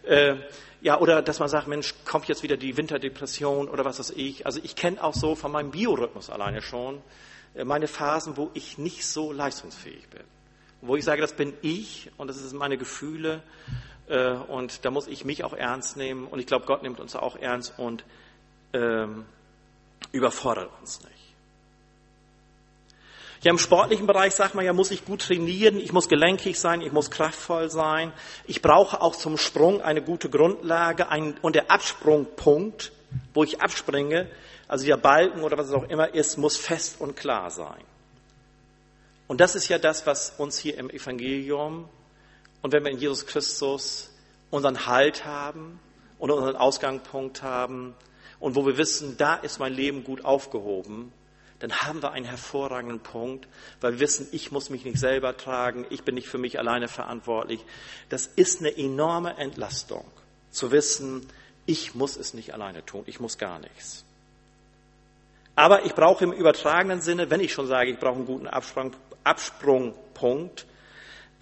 Äh, 0.04 0.36
ja, 0.82 1.00
oder 1.00 1.22
dass 1.22 1.40
man 1.40 1.48
sagt, 1.48 1.68
Mensch, 1.68 1.96
kommt 2.06 2.28
jetzt 2.28 2.44
wieder 2.44 2.58
die 2.58 2.76
Winterdepression 2.76 3.70
oder 3.70 3.86
was 3.86 4.00
weiß 4.00 4.12
ich. 4.12 4.46
Also 4.46 4.60
ich 4.62 4.76
kenne 4.76 5.02
auch 5.02 5.14
so 5.14 5.36
von 5.36 5.52
meinem 5.52 5.72
Biorhythmus 5.72 6.30
alleine 6.30 6.62
schon, 6.62 7.02
äh, 7.56 7.64
meine 7.64 7.88
Phasen, 7.88 8.36
wo 8.36 8.52
ich 8.54 8.78
nicht 8.78 9.06
so 9.06 9.32
leistungsfähig 9.32 10.10
bin. 10.10 10.24
Wo 10.82 10.98
ich 10.98 11.06
sage, 11.06 11.22
das 11.22 11.34
bin 11.34 11.54
ich 11.62 12.12
und 12.18 12.28
das 12.28 12.38
sind 12.38 12.58
meine 12.58 12.78
Gefühle 12.78 13.44
und 14.10 14.86
da 14.86 14.92
muss 14.92 15.08
ich 15.08 15.24
mich 15.24 15.44
auch 15.44 15.54
ernst 15.54 15.98
nehmen 15.98 16.28
und 16.28 16.40
ich 16.40 16.48
glaube, 16.48 16.66
Gott 16.66 16.82
nimmt 16.82 17.00
uns 17.00 17.16
auch 17.16 17.36
ernst 17.36 17.78
und 17.78 18.04
ähm, 18.74 19.26
überfordert 20.12 20.70
uns 20.80 21.02
nicht. 21.04 21.20
Ja, 23.42 23.52
im 23.52 23.58
sportlichen 23.58 24.06
Bereich 24.06 24.36
sagt 24.36 24.54
man 24.54 24.66
ja, 24.66 24.74
muss 24.74 24.92
ich 24.92 25.06
gut 25.06 25.22
trainieren, 25.22 25.78
ich 25.78 25.94
muss 25.94 26.10
gelenkig 26.10 26.60
sein, 26.60 26.82
ich 26.82 26.92
muss 26.92 27.10
kraftvoll 27.10 27.70
sein. 27.70 28.12
Ich 28.46 28.62
brauche 28.62 29.02
auch 29.02 29.16
zum 29.16 29.38
Sprung 29.38 29.82
eine 29.82 30.02
gute 30.02 30.30
Grundlage 30.30 31.08
ein, 31.08 31.38
und 31.42 31.56
der 31.56 31.72
Absprungpunkt, 31.72 32.92
wo 33.34 33.44
ich 33.46 33.62
abspringe, 33.62 34.30
also 34.68 34.86
der 34.86 34.98
Balken 34.98 35.42
oder 35.42 35.58
was 35.58 35.68
es 35.68 35.74
auch 35.74 35.88
immer 35.88 36.14
ist, 36.14 36.38
muss 36.38 36.58
fest 36.58 37.00
und 37.00 37.16
klar 37.16 37.50
sein. 37.50 37.84
Und 39.28 39.40
das 39.40 39.56
ist 39.56 39.70
ja 39.70 39.78
das, 39.78 40.06
was 40.06 40.34
uns 40.38 40.58
hier 40.58 40.78
im 40.78 40.90
Evangelium 40.90 41.88
und 42.62 42.74
wenn 42.74 42.84
wir 42.84 42.92
in 42.92 42.98
Jesus 42.98 43.26
Christus 43.26 44.10
unseren 44.50 44.86
Halt 44.86 45.26
haben 45.26 45.80
und 46.18 46.32
unseren 46.32 46.56
Ausgangspunkt 46.56 47.44
haben 47.44 47.96
und 48.40 48.56
wo 48.56 48.66
wir 48.66 48.78
wissen, 48.78 49.18
da 49.18 49.36
ist 49.36 49.60
mein 49.60 49.74
Leben 49.74 50.04
gut 50.04 50.26
aufgehoben, 50.26 51.12
dann 51.60 51.74
haben 51.74 52.02
wir 52.02 52.12
einen 52.12 52.26
hervorragenden 52.26 53.02
Punkt, 53.02 53.48
weil 53.82 53.94
wir 53.94 54.00
wissen, 54.00 54.28
ich 54.32 54.52
muss 54.52 54.70
mich 54.70 54.86
nicht 54.86 54.98
selber 54.98 55.36
tragen, 55.36 55.86
ich 55.90 56.04
bin 56.04 56.16
nicht 56.16 56.30
für 56.30 56.38
mich 56.38 56.58
alleine 56.58 56.88
verantwortlich. 56.88 57.64
Das 58.08 58.28
ist 58.28 58.62
eine 58.62 58.78
enorme 58.78 59.38
Entlastung, 59.38 60.06
zu 60.52 60.72
wissen, 60.72 61.28
ich 61.66 61.96
muss 61.96 62.16
es 62.16 62.34
nicht 62.34 62.54
alleine 62.54 62.86
tun, 62.86 63.04
ich 63.08 63.20
muss 63.20 63.38
gar 63.38 63.60
nichts. 63.60 64.06
Aber 65.56 65.86
ich 65.86 65.94
brauche 65.94 66.24
im 66.24 66.32
übertragenen 66.32 67.02
Sinne, 67.02 67.30
wenn 67.30 67.42
ich 67.42 67.52
schon 67.52 67.68
sage, 67.68 67.92
ich 67.92 68.00
brauche 68.00 68.16
einen 68.16 68.26
guten 68.26 68.48
Absprung, 68.48 68.96
Absprungpunkt, 69.26 70.66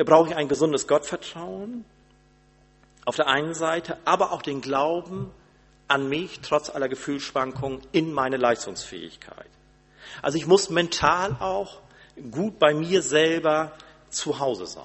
brauche 0.06 0.30
ich 0.30 0.36
ein 0.36 0.48
gesundes 0.48 0.88
Gottvertrauen 0.88 1.86
auf 3.06 3.16
der 3.16 3.28
einen 3.28 3.54
Seite, 3.54 3.98
aber 4.06 4.32
auch 4.32 4.42
den 4.42 4.62
Glauben 4.62 5.32
an 5.88 6.10
mich 6.10 6.42
trotz 6.42 6.70
aller 6.70 6.90
Gefühlsschwankungen 6.90 7.82
in 7.92 8.12
meine 8.12 8.38
Leistungsfähigkeit. 8.38 9.48
Also 10.22 10.38
ich 10.38 10.46
muss 10.46 10.70
mental 10.70 11.38
auch 11.40 11.80
gut 12.32 12.60
bei 12.60 12.74
mir 12.74 13.02
selber 13.02 13.72
zu 14.10 14.40
Hause 14.40 14.66
sein. 14.66 14.84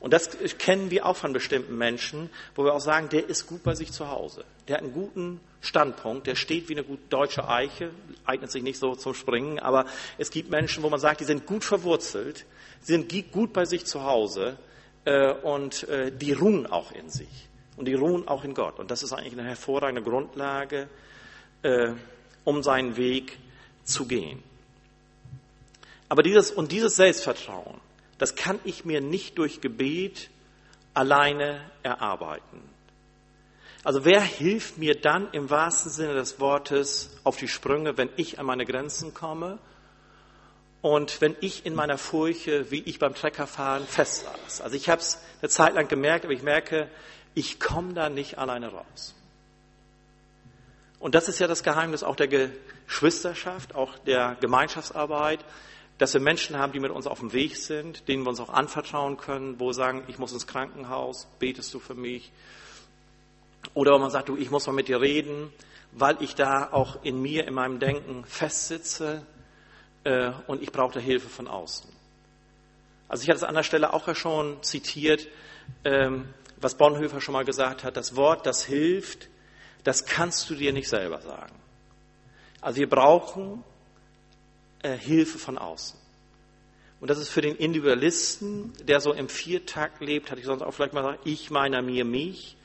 Und 0.00 0.12
das 0.12 0.30
kennen 0.58 0.90
wir 0.90 1.06
auch 1.06 1.16
von 1.16 1.32
bestimmten 1.32 1.76
Menschen, 1.76 2.30
wo 2.54 2.64
wir 2.64 2.72
auch 2.72 2.80
sagen, 2.80 3.08
der 3.08 3.28
ist 3.28 3.46
gut 3.46 3.64
bei 3.64 3.74
sich 3.74 3.90
zu 3.90 4.08
Hause. 4.08 4.44
Der 4.68 4.76
hat 4.76 4.84
einen 4.84 4.92
guten 4.92 5.40
Standpunkt, 5.60 6.28
der 6.28 6.36
steht 6.36 6.68
wie 6.68 6.74
eine 6.74 6.84
gut 6.84 7.00
deutsche 7.10 7.48
Eiche, 7.48 7.90
eignet 8.24 8.52
sich 8.52 8.62
nicht 8.62 8.78
so 8.78 8.94
zum 8.94 9.14
Springen, 9.14 9.58
aber 9.58 9.86
es 10.16 10.30
gibt 10.30 10.50
Menschen, 10.50 10.84
wo 10.84 10.90
man 10.90 11.00
sagt, 11.00 11.20
die 11.20 11.24
sind 11.24 11.46
gut 11.46 11.64
verwurzelt, 11.64 12.46
sind 12.80 13.12
gut 13.32 13.52
bei 13.52 13.64
sich 13.64 13.86
zu 13.86 14.04
Hause 14.04 14.56
äh, 15.04 15.32
und 15.32 15.88
äh, 15.88 16.12
die 16.12 16.32
ruhen 16.32 16.66
auch 16.66 16.92
in 16.92 17.10
sich 17.10 17.48
und 17.76 17.86
die 17.86 17.94
ruhen 17.94 18.28
auch 18.28 18.44
in 18.44 18.54
Gott. 18.54 18.78
Und 18.78 18.92
das 18.92 19.02
ist 19.02 19.12
eigentlich 19.12 19.32
eine 19.32 19.48
hervorragende 19.48 20.02
Grundlage, 20.02 20.88
äh, 21.62 21.90
um 22.44 22.62
seinen 22.62 22.96
Weg 22.96 23.36
zu 23.82 24.06
gehen. 24.06 24.42
Aber 26.08 26.22
dieses, 26.22 26.52
und 26.52 26.70
dieses 26.70 26.96
Selbstvertrauen, 26.96 27.80
das 28.18 28.34
kann 28.34 28.58
ich 28.64 28.84
mir 28.84 29.00
nicht 29.00 29.38
durch 29.38 29.60
Gebet 29.60 30.30
alleine 30.94 31.60
erarbeiten. 31.82 32.60
Also 33.84 34.04
wer 34.04 34.20
hilft 34.20 34.78
mir 34.78 35.00
dann 35.00 35.30
im 35.32 35.50
wahrsten 35.50 35.90
Sinne 35.90 36.14
des 36.14 36.40
Wortes 36.40 37.16
auf 37.24 37.36
die 37.36 37.48
Sprünge, 37.48 37.96
wenn 37.96 38.10
ich 38.16 38.38
an 38.38 38.46
meine 38.46 38.66
Grenzen 38.66 39.14
komme 39.14 39.58
und 40.82 41.20
wenn 41.20 41.36
ich 41.40 41.64
in 41.64 41.74
meiner 41.74 41.98
Furche, 41.98 42.70
wie 42.70 42.82
ich 42.82 42.98
beim 42.98 43.14
Treckerfahren 43.14 43.86
festsaß. 43.86 44.60
Also 44.60 44.76
ich 44.76 44.88
habe 44.88 45.00
es 45.00 45.20
eine 45.40 45.48
Zeit 45.48 45.74
lang 45.74 45.88
gemerkt, 45.88 46.24
aber 46.24 46.34
ich 46.34 46.42
merke, 46.42 46.90
ich 47.34 47.60
komme 47.60 47.94
da 47.94 48.08
nicht 48.08 48.38
alleine 48.38 48.68
raus. 48.68 49.14
Und 50.98 51.14
das 51.14 51.28
ist 51.28 51.38
ja 51.38 51.46
das 51.46 51.62
Geheimnis 51.62 52.02
auch 52.02 52.16
der 52.16 52.28
Geschwisterschaft, 52.28 53.76
auch 53.76 53.96
der 53.98 54.36
Gemeinschaftsarbeit, 54.40 55.44
dass 55.98 56.14
wir 56.14 56.20
Menschen 56.20 56.56
haben, 56.56 56.72
die 56.72 56.80
mit 56.80 56.92
uns 56.92 57.06
auf 57.06 57.18
dem 57.18 57.32
Weg 57.32 57.56
sind, 57.56 58.08
denen 58.08 58.22
wir 58.22 58.30
uns 58.30 58.40
auch 58.40 58.50
anvertrauen 58.50 59.16
können, 59.16 59.58
wo 59.58 59.66
wir 59.66 59.74
sagen, 59.74 60.04
ich 60.06 60.18
muss 60.18 60.32
ins 60.32 60.46
Krankenhaus, 60.46 61.26
betest 61.38 61.74
du 61.74 61.80
für 61.80 61.94
mich? 61.94 62.30
Oder 63.74 63.94
wenn 63.94 64.00
man 64.00 64.10
sagt, 64.10 64.28
du, 64.28 64.36
ich 64.36 64.50
muss 64.50 64.66
mal 64.66 64.72
mit 64.72 64.88
dir 64.88 65.00
reden, 65.00 65.52
weil 65.92 66.16
ich 66.22 66.34
da 66.34 66.68
auch 66.70 67.02
in 67.02 67.20
mir, 67.20 67.46
in 67.46 67.54
meinem 67.54 67.80
Denken 67.80 68.24
festsitze 68.24 69.26
äh, 70.04 70.30
und 70.46 70.62
ich 70.62 70.70
brauche 70.70 70.94
da 70.94 71.00
Hilfe 71.00 71.28
von 71.28 71.48
außen. 71.48 71.90
Also 73.08 73.22
ich 73.22 73.28
hatte 73.28 73.38
es 73.38 73.44
an 73.44 73.54
der 73.54 73.62
Stelle 73.62 73.92
auch 73.92 74.06
ja 74.06 74.14
schon 74.14 74.62
zitiert, 74.62 75.26
ähm, 75.84 76.28
was 76.60 76.76
Bonhoeffer 76.76 77.20
schon 77.20 77.32
mal 77.32 77.44
gesagt 77.44 77.82
hat, 77.84 77.96
das 77.96 78.14
Wort, 78.14 78.46
das 78.46 78.64
hilft, 78.64 79.28
das 79.84 80.06
kannst 80.06 80.48
du 80.50 80.54
dir 80.54 80.72
nicht 80.72 80.88
selber 80.88 81.20
sagen. 81.20 81.54
Also 82.60 82.80
wir 82.80 82.88
brauchen 82.88 83.64
äh, 84.82 84.96
Hilfe 84.96 85.38
von 85.38 85.58
außen. 85.58 85.98
Und 87.00 87.08
das 87.08 87.18
ist 87.18 87.28
für 87.28 87.42
den 87.42 87.56
Individualisten, 87.56 88.72
der 88.82 89.00
so 89.00 89.12
im 89.12 89.28
Viertakt 89.28 90.00
lebt, 90.00 90.30
hatte 90.30 90.40
ich 90.40 90.46
sonst 90.46 90.62
auch 90.62 90.72
vielleicht 90.72 90.94
mal 90.94 91.02
gesagt, 91.02 91.26
ich, 91.26 91.50
meiner, 91.50 91.80
mir, 91.80 92.04
mich, 92.04 92.56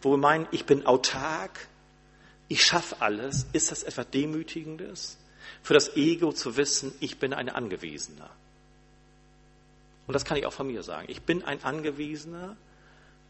wo 0.00 0.12
wir 0.12 0.18
meinen, 0.18 0.46
ich 0.52 0.64
bin 0.64 0.86
autark, 0.86 1.68
ich 2.48 2.64
schaffe 2.64 2.96
alles, 3.00 3.46
ist 3.52 3.70
das 3.70 3.82
etwas 3.82 4.10
Demütigendes? 4.10 5.18
Für 5.62 5.74
das 5.74 5.96
Ego 5.96 6.32
zu 6.32 6.56
wissen, 6.56 6.92
ich 7.00 7.18
bin 7.18 7.32
ein 7.32 7.48
Angewiesener. 7.48 8.30
Und 10.06 10.14
das 10.14 10.24
kann 10.24 10.36
ich 10.36 10.46
auch 10.46 10.52
von 10.52 10.66
mir 10.66 10.82
sagen. 10.82 11.06
Ich 11.08 11.22
bin 11.22 11.44
ein 11.44 11.62
Angewiesener. 11.62 12.56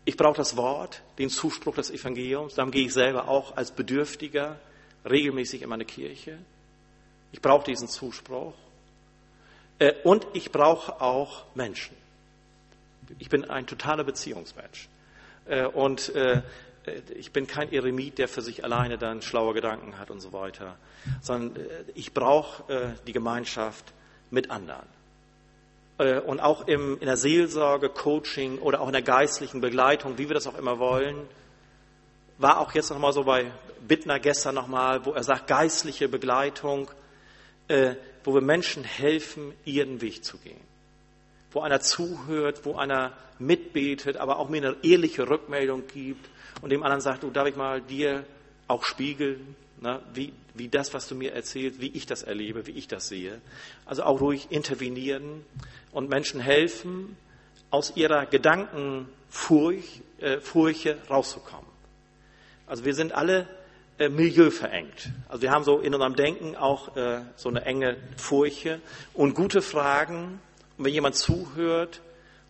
Ich 0.07 0.17
brauche 0.17 0.37
das 0.37 0.57
Wort, 0.57 1.03
den 1.19 1.29
Zuspruch 1.29 1.75
des 1.75 1.91
Evangeliums. 1.91 2.55
Dann 2.55 2.71
gehe 2.71 2.87
ich 2.87 2.93
selber 2.93 3.29
auch 3.29 3.57
als 3.57 3.73
Bedürftiger 3.73 4.59
regelmäßig 5.05 5.63
in 5.63 5.69
meine 5.69 5.85
Kirche. 5.85 6.39
Ich 7.33 7.41
brauche 7.41 7.65
diesen 7.65 7.89
Zuspruch. 7.89 8.55
Äh, 9.81 9.95
und 10.05 10.27
ich 10.35 10.53
brauche 10.53 11.01
auch 11.01 11.45
Menschen. 11.57 11.97
Ich 13.19 13.29
bin 13.29 13.51
ein 13.51 13.67
totaler 13.67 14.05
Beziehungsmensch. 14.05 14.89
Äh, 15.47 15.67
und 15.67 16.15
äh, 16.15 16.43
ich 17.15 17.33
bin 17.33 17.47
kein 17.47 17.73
Eremit, 17.73 18.19
der 18.19 18.29
für 18.29 18.43
sich 18.43 18.65
alleine 18.65 18.99
dann 18.99 19.21
schlaue 19.21 19.55
Gedanken 19.55 19.99
hat 19.99 20.11
und 20.11 20.21
so 20.21 20.33
weiter, 20.33 20.77
sondern 21.21 21.63
ich 21.95 22.15
brauche 22.15 22.97
die 23.07 23.13
Gemeinschaft 23.13 23.93
mit 24.31 24.51
anderen. 24.51 24.87
Und 26.27 26.41
auch 26.41 26.67
in 26.67 26.99
der 27.01 27.19
Seelsorge, 27.19 27.91
Coaching 27.91 28.59
oder 28.59 28.81
auch 28.81 28.87
in 28.87 28.95
der 28.95 29.03
geistlichen 29.03 29.61
Begleitung, 29.61 30.17
wie 30.17 30.29
wir 30.29 30.35
das 30.35 30.47
auch 30.47 30.57
immer 30.57 30.79
wollen, 30.79 31.29
war 32.39 32.59
auch 32.59 32.73
jetzt 32.73 32.91
nochmal 32.91 33.13
so 33.13 33.25
bei 33.25 33.53
Bittner 33.87 34.19
gestern 34.19 34.55
nochmal, 34.55 35.05
wo 35.05 35.13
er 35.13 35.23
sagt, 35.23 35.49
geistliche 35.49 36.09
Begleitung 36.09 36.91
äh, 37.71 37.95
wo 38.25 38.35
wir 38.35 38.41
Menschen 38.41 38.83
helfen, 38.85 39.53
ihren 39.65 40.01
Weg 40.01 40.25
zu 40.25 40.39
gehen. 40.39 40.61
Wo 41.53 41.61
einer 41.61 41.81
zuhört, 41.81 42.65
wo 42.65 42.75
einer 42.77 43.13
mitbetet, 43.39 44.17
aber 44.17 44.39
auch 44.39 44.49
mir 44.49 44.59
eine 44.59 44.77
ehrliche 44.83 45.29
Rückmeldung 45.29 45.87
gibt 45.87 46.29
und 46.61 46.71
dem 46.71 46.83
anderen 46.83 47.01
sagt, 47.01 47.23
du 47.23 47.31
darf 47.31 47.47
ich 47.49 47.57
mal 47.57 47.81
dir 47.81 48.25
auch 48.67 48.85
spiegeln, 48.85 49.55
na, 49.81 50.03
wie, 50.13 50.33
wie 50.55 50.69
das, 50.69 50.93
was 50.93 51.09
du 51.09 51.15
mir 51.15 51.33
erzählst, 51.33 51.81
wie 51.81 51.89
ich 51.89 52.07
das 52.07 52.23
erlebe, 52.23 52.67
wie 52.67 52.73
ich 52.73 52.89
das 52.89 53.09
sehe. 53.09 53.41
Also 53.87 54.03
auch 54.03 54.21
ruhig 54.21 54.49
intervenieren 54.51 55.45
und 55.93 56.11
Menschen 56.11 56.41
helfen, 56.41 57.17
aus 57.71 57.97
ihrer 57.97 58.27
Gedankenfurche 58.27 60.01
äh, 60.19 60.97
rauszukommen. 61.09 61.71
Also 62.67 62.85
wir 62.85 62.95
sind 62.95 63.13
alle 63.13 63.49
Milieu 64.09 64.51
verengt. 64.51 65.11
Also 65.29 65.43
wir 65.43 65.51
haben 65.51 65.65
so 65.65 65.81
in 65.81 65.93
unserem 65.95 66.17
Denken 66.17 66.57
auch 66.57 66.97
äh, 66.97 67.21
so 67.37 67.49
eine 67.49 67.65
enge 67.65 67.97
Furche 68.17 68.81
und 69.13 69.35
gute 69.35 69.63
Fragen. 69.63 70.41
Und 70.79 70.85
wenn 70.85 70.95
jemand 70.95 71.17
zuhört 71.17 72.01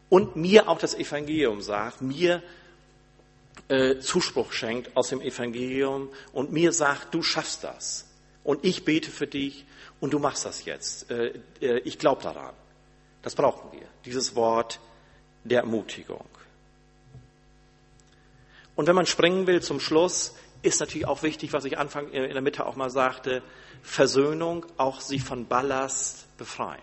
und 0.08 0.36
mir 0.36 0.68
auch 0.68 0.78
das 0.78 0.94
Evangelium 0.94 1.60
sagt, 1.60 2.02
mir 2.02 2.42
äh, 3.68 3.98
Zuspruch 3.98 4.52
schenkt 4.52 4.96
aus 4.96 5.08
dem 5.08 5.20
Evangelium 5.20 6.08
und 6.32 6.52
mir 6.52 6.72
sagt, 6.72 7.14
du 7.14 7.22
schaffst 7.22 7.64
das 7.64 8.06
und 8.44 8.64
ich 8.64 8.84
bete 8.84 9.10
für 9.10 9.26
dich 9.26 9.64
und 10.00 10.12
du 10.12 10.18
machst 10.18 10.44
das 10.44 10.64
jetzt. 10.64 11.10
Äh, 11.10 11.40
äh 11.60 11.78
ich 11.80 11.98
glaube 11.98 12.22
daran. 12.22 12.54
Das 13.22 13.34
brauchen 13.34 13.72
wir, 13.72 13.86
dieses 14.04 14.34
Wort 14.34 14.80
der 15.44 15.60
Ermutigung. 15.60 16.24
Und 18.76 18.86
wenn 18.86 18.94
man 18.94 19.06
springen 19.06 19.46
will 19.46 19.60
zum 19.60 19.78
Schluss, 19.78 20.34
ist 20.62 20.80
natürlich 20.80 21.06
auch 21.06 21.22
wichtig, 21.22 21.52
was 21.52 21.64
ich 21.64 21.78
Anfang 21.78 22.12
äh, 22.12 22.26
in 22.26 22.32
der 22.32 22.42
Mitte 22.42 22.66
auch 22.66 22.76
mal 22.76 22.90
sagte, 22.90 23.42
Versöhnung, 23.82 24.66
auch 24.76 25.00
sich 25.00 25.22
von 25.22 25.46
Ballast 25.46 26.36
befreien. 26.36 26.82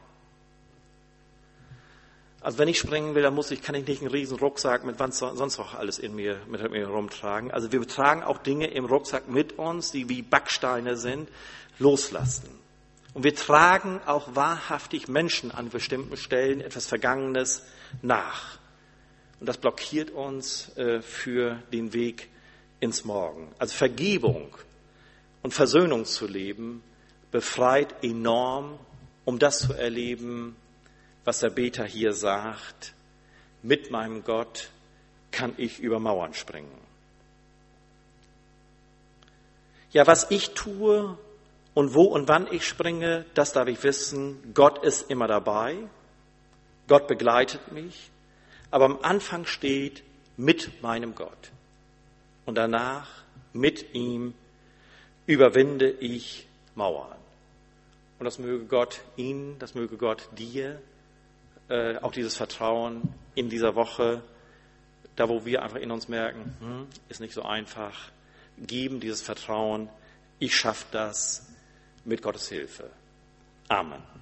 Also 2.42 2.60
wenn 2.60 2.68
ich 2.68 2.78
springen 2.78 3.14
will, 3.14 3.24
dann 3.24 3.34
muss 3.34 3.52
ich, 3.52 3.62
kann 3.62 3.76
ich 3.76 3.86
nicht 3.88 4.02
einen 4.02 4.12
riesen 4.12 4.38
Rucksack 4.38 4.86
mit 4.86 5.00
was 5.00 5.18
sonst 5.20 5.58
noch 5.58 5.74
alles 5.74 6.00
in 6.00 6.16
mir, 6.16 6.40
mit 6.48 6.72
mir 6.72 6.88
rumtragen. 6.88 7.52
Also 7.52 7.72
wir 7.72 7.86
tragen 7.88 8.24
auch 8.24 8.38
Dinge 8.38 8.68
im 8.68 8.86
Rucksack 8.86 9.28
mit 9.28 9.58
uns, 9.58 9.92
die 9.92 10.08
wie 10.08 10.22
Backsteine 10.22 10.98
sind, 10.98 11.30
loslassen. 11.80 12.48
Und 13.14 13.24
wir 13.24 13.36
tragen 13.36 14.00
auch 14.06 14.36
wahrhaftig 14.36 15.08
Menschen 15.08 15.52
an 15.52 15.70
bestimmten 15.70 16.16
Stellen 16.18 16.62
etwas 16.62 16.86
Vergangenes 16.86 17.64
nach. 18.02 18.60
Und 19.40 19.48
das 19.50 19.58
blockiert 19.58 20.12
uns 20.12 20.76
äh, 20.78 21.02
für 21.02 21.62
den 21.74 21.94
Weg 21.94 22.30
ins 22.80 23.06
Morgen. 23.06 23.52
Also 23.60 23.76
Vergebung 23.76 24.56
und 25.42 25.54
Versöhnung 25.54 26.06
zu 26.06 26.28
leben, 26.28 26.84
befreit 27.32 28.04
enorm, 28.04 28.80
um 29.26 29.40
das 29.40 29.60
zu 29.60 29.74
erleben, 29.74 30.56
was 31.26 31.40
der 31.40 31.50
Beter 31.50 31.86
hier 31.86 32.14
sagt. 32.14 32.94
Mit 33.64 33.92
meinem 33.92 34.24
Gott 34.24 34.70
kann 35.32 35.54
ich 35.58 35.80
über 35.80 36.00
Mauern 36.00 36.34
springen. 36.34 36.72
Ja, 39.92 40.06
was 40.06 40.32
ich 40.32 40.52
tue 40.52 41.18
und 41.74 41.94
wo 41.94 42.04
und 42.04 42.28
wann 42.28 42.52
ich 42.52 42.68
springe, 42.68 43.26
das 43.34 43.54
darf 43.54 43.68
ich 43.68 43.84
wissen. 43.84 44.54
Gott 44.54 44.84
ist 44.84 45.10
immer 45.10 45.28
dabei. 45.28 45.78
Gott 46.88 47.08
begleitet 47.08 47.72
mich. 47.72 48.10
Aber 48.70 48.86
am 48.86 49.00
Anfang 49.02 49.46
steht 49.46 50.04
mit 50.38 50.82
meinem 50.82 51.16
Gott 51.16 51.52
und 52.48 52.56
danach 52.56 53.08
mit 53.54 53.94
ihm 53.94 54.34
überwinde 55.28 55.90
ich 55.92 56.48
Mauern. 56.74 57.18
Und 58.18 58.26
das 58.26 58.40
möge 58.40 58.66
Gott 58.66 59.02
Ihnen, 59.18 59.60
das 59.60 59.76
möge 59.76 59.98
Gott 59.98 60.30
dir, 60.38 60.82
äh, 61.70 61.98
auch 61.98 62.14
dieses 62.14 62.38
Vertrauen 62.38 63.14
in 63.36 63.50
dieser 63.50 63.76
Woche, 63.76 64.24
da 65.16 65.28
wo 65.30 65.46
wir 65.46 65.62
einfach 65.62 65.78
in 65.78 65.92
uns 65.92 66.08
merken, 66.08 66.56
hm, 66.60 66.88
ist 67.10 67.20
nicht 67.20 67.34
so 67.34 67.44
einfach, 67.44 68.12
geben 68.58 69.00
dieses 69.00 69.22
Vertrauen, 69.22 69.90
ich 70.40 70.56
schaffe 70.56 70.86
das 70.92 71.48
mit 72.06 72.22
Gottes 72.22 72.48
Hilfe. 72.48 72.90
Amen. 73.68 74.17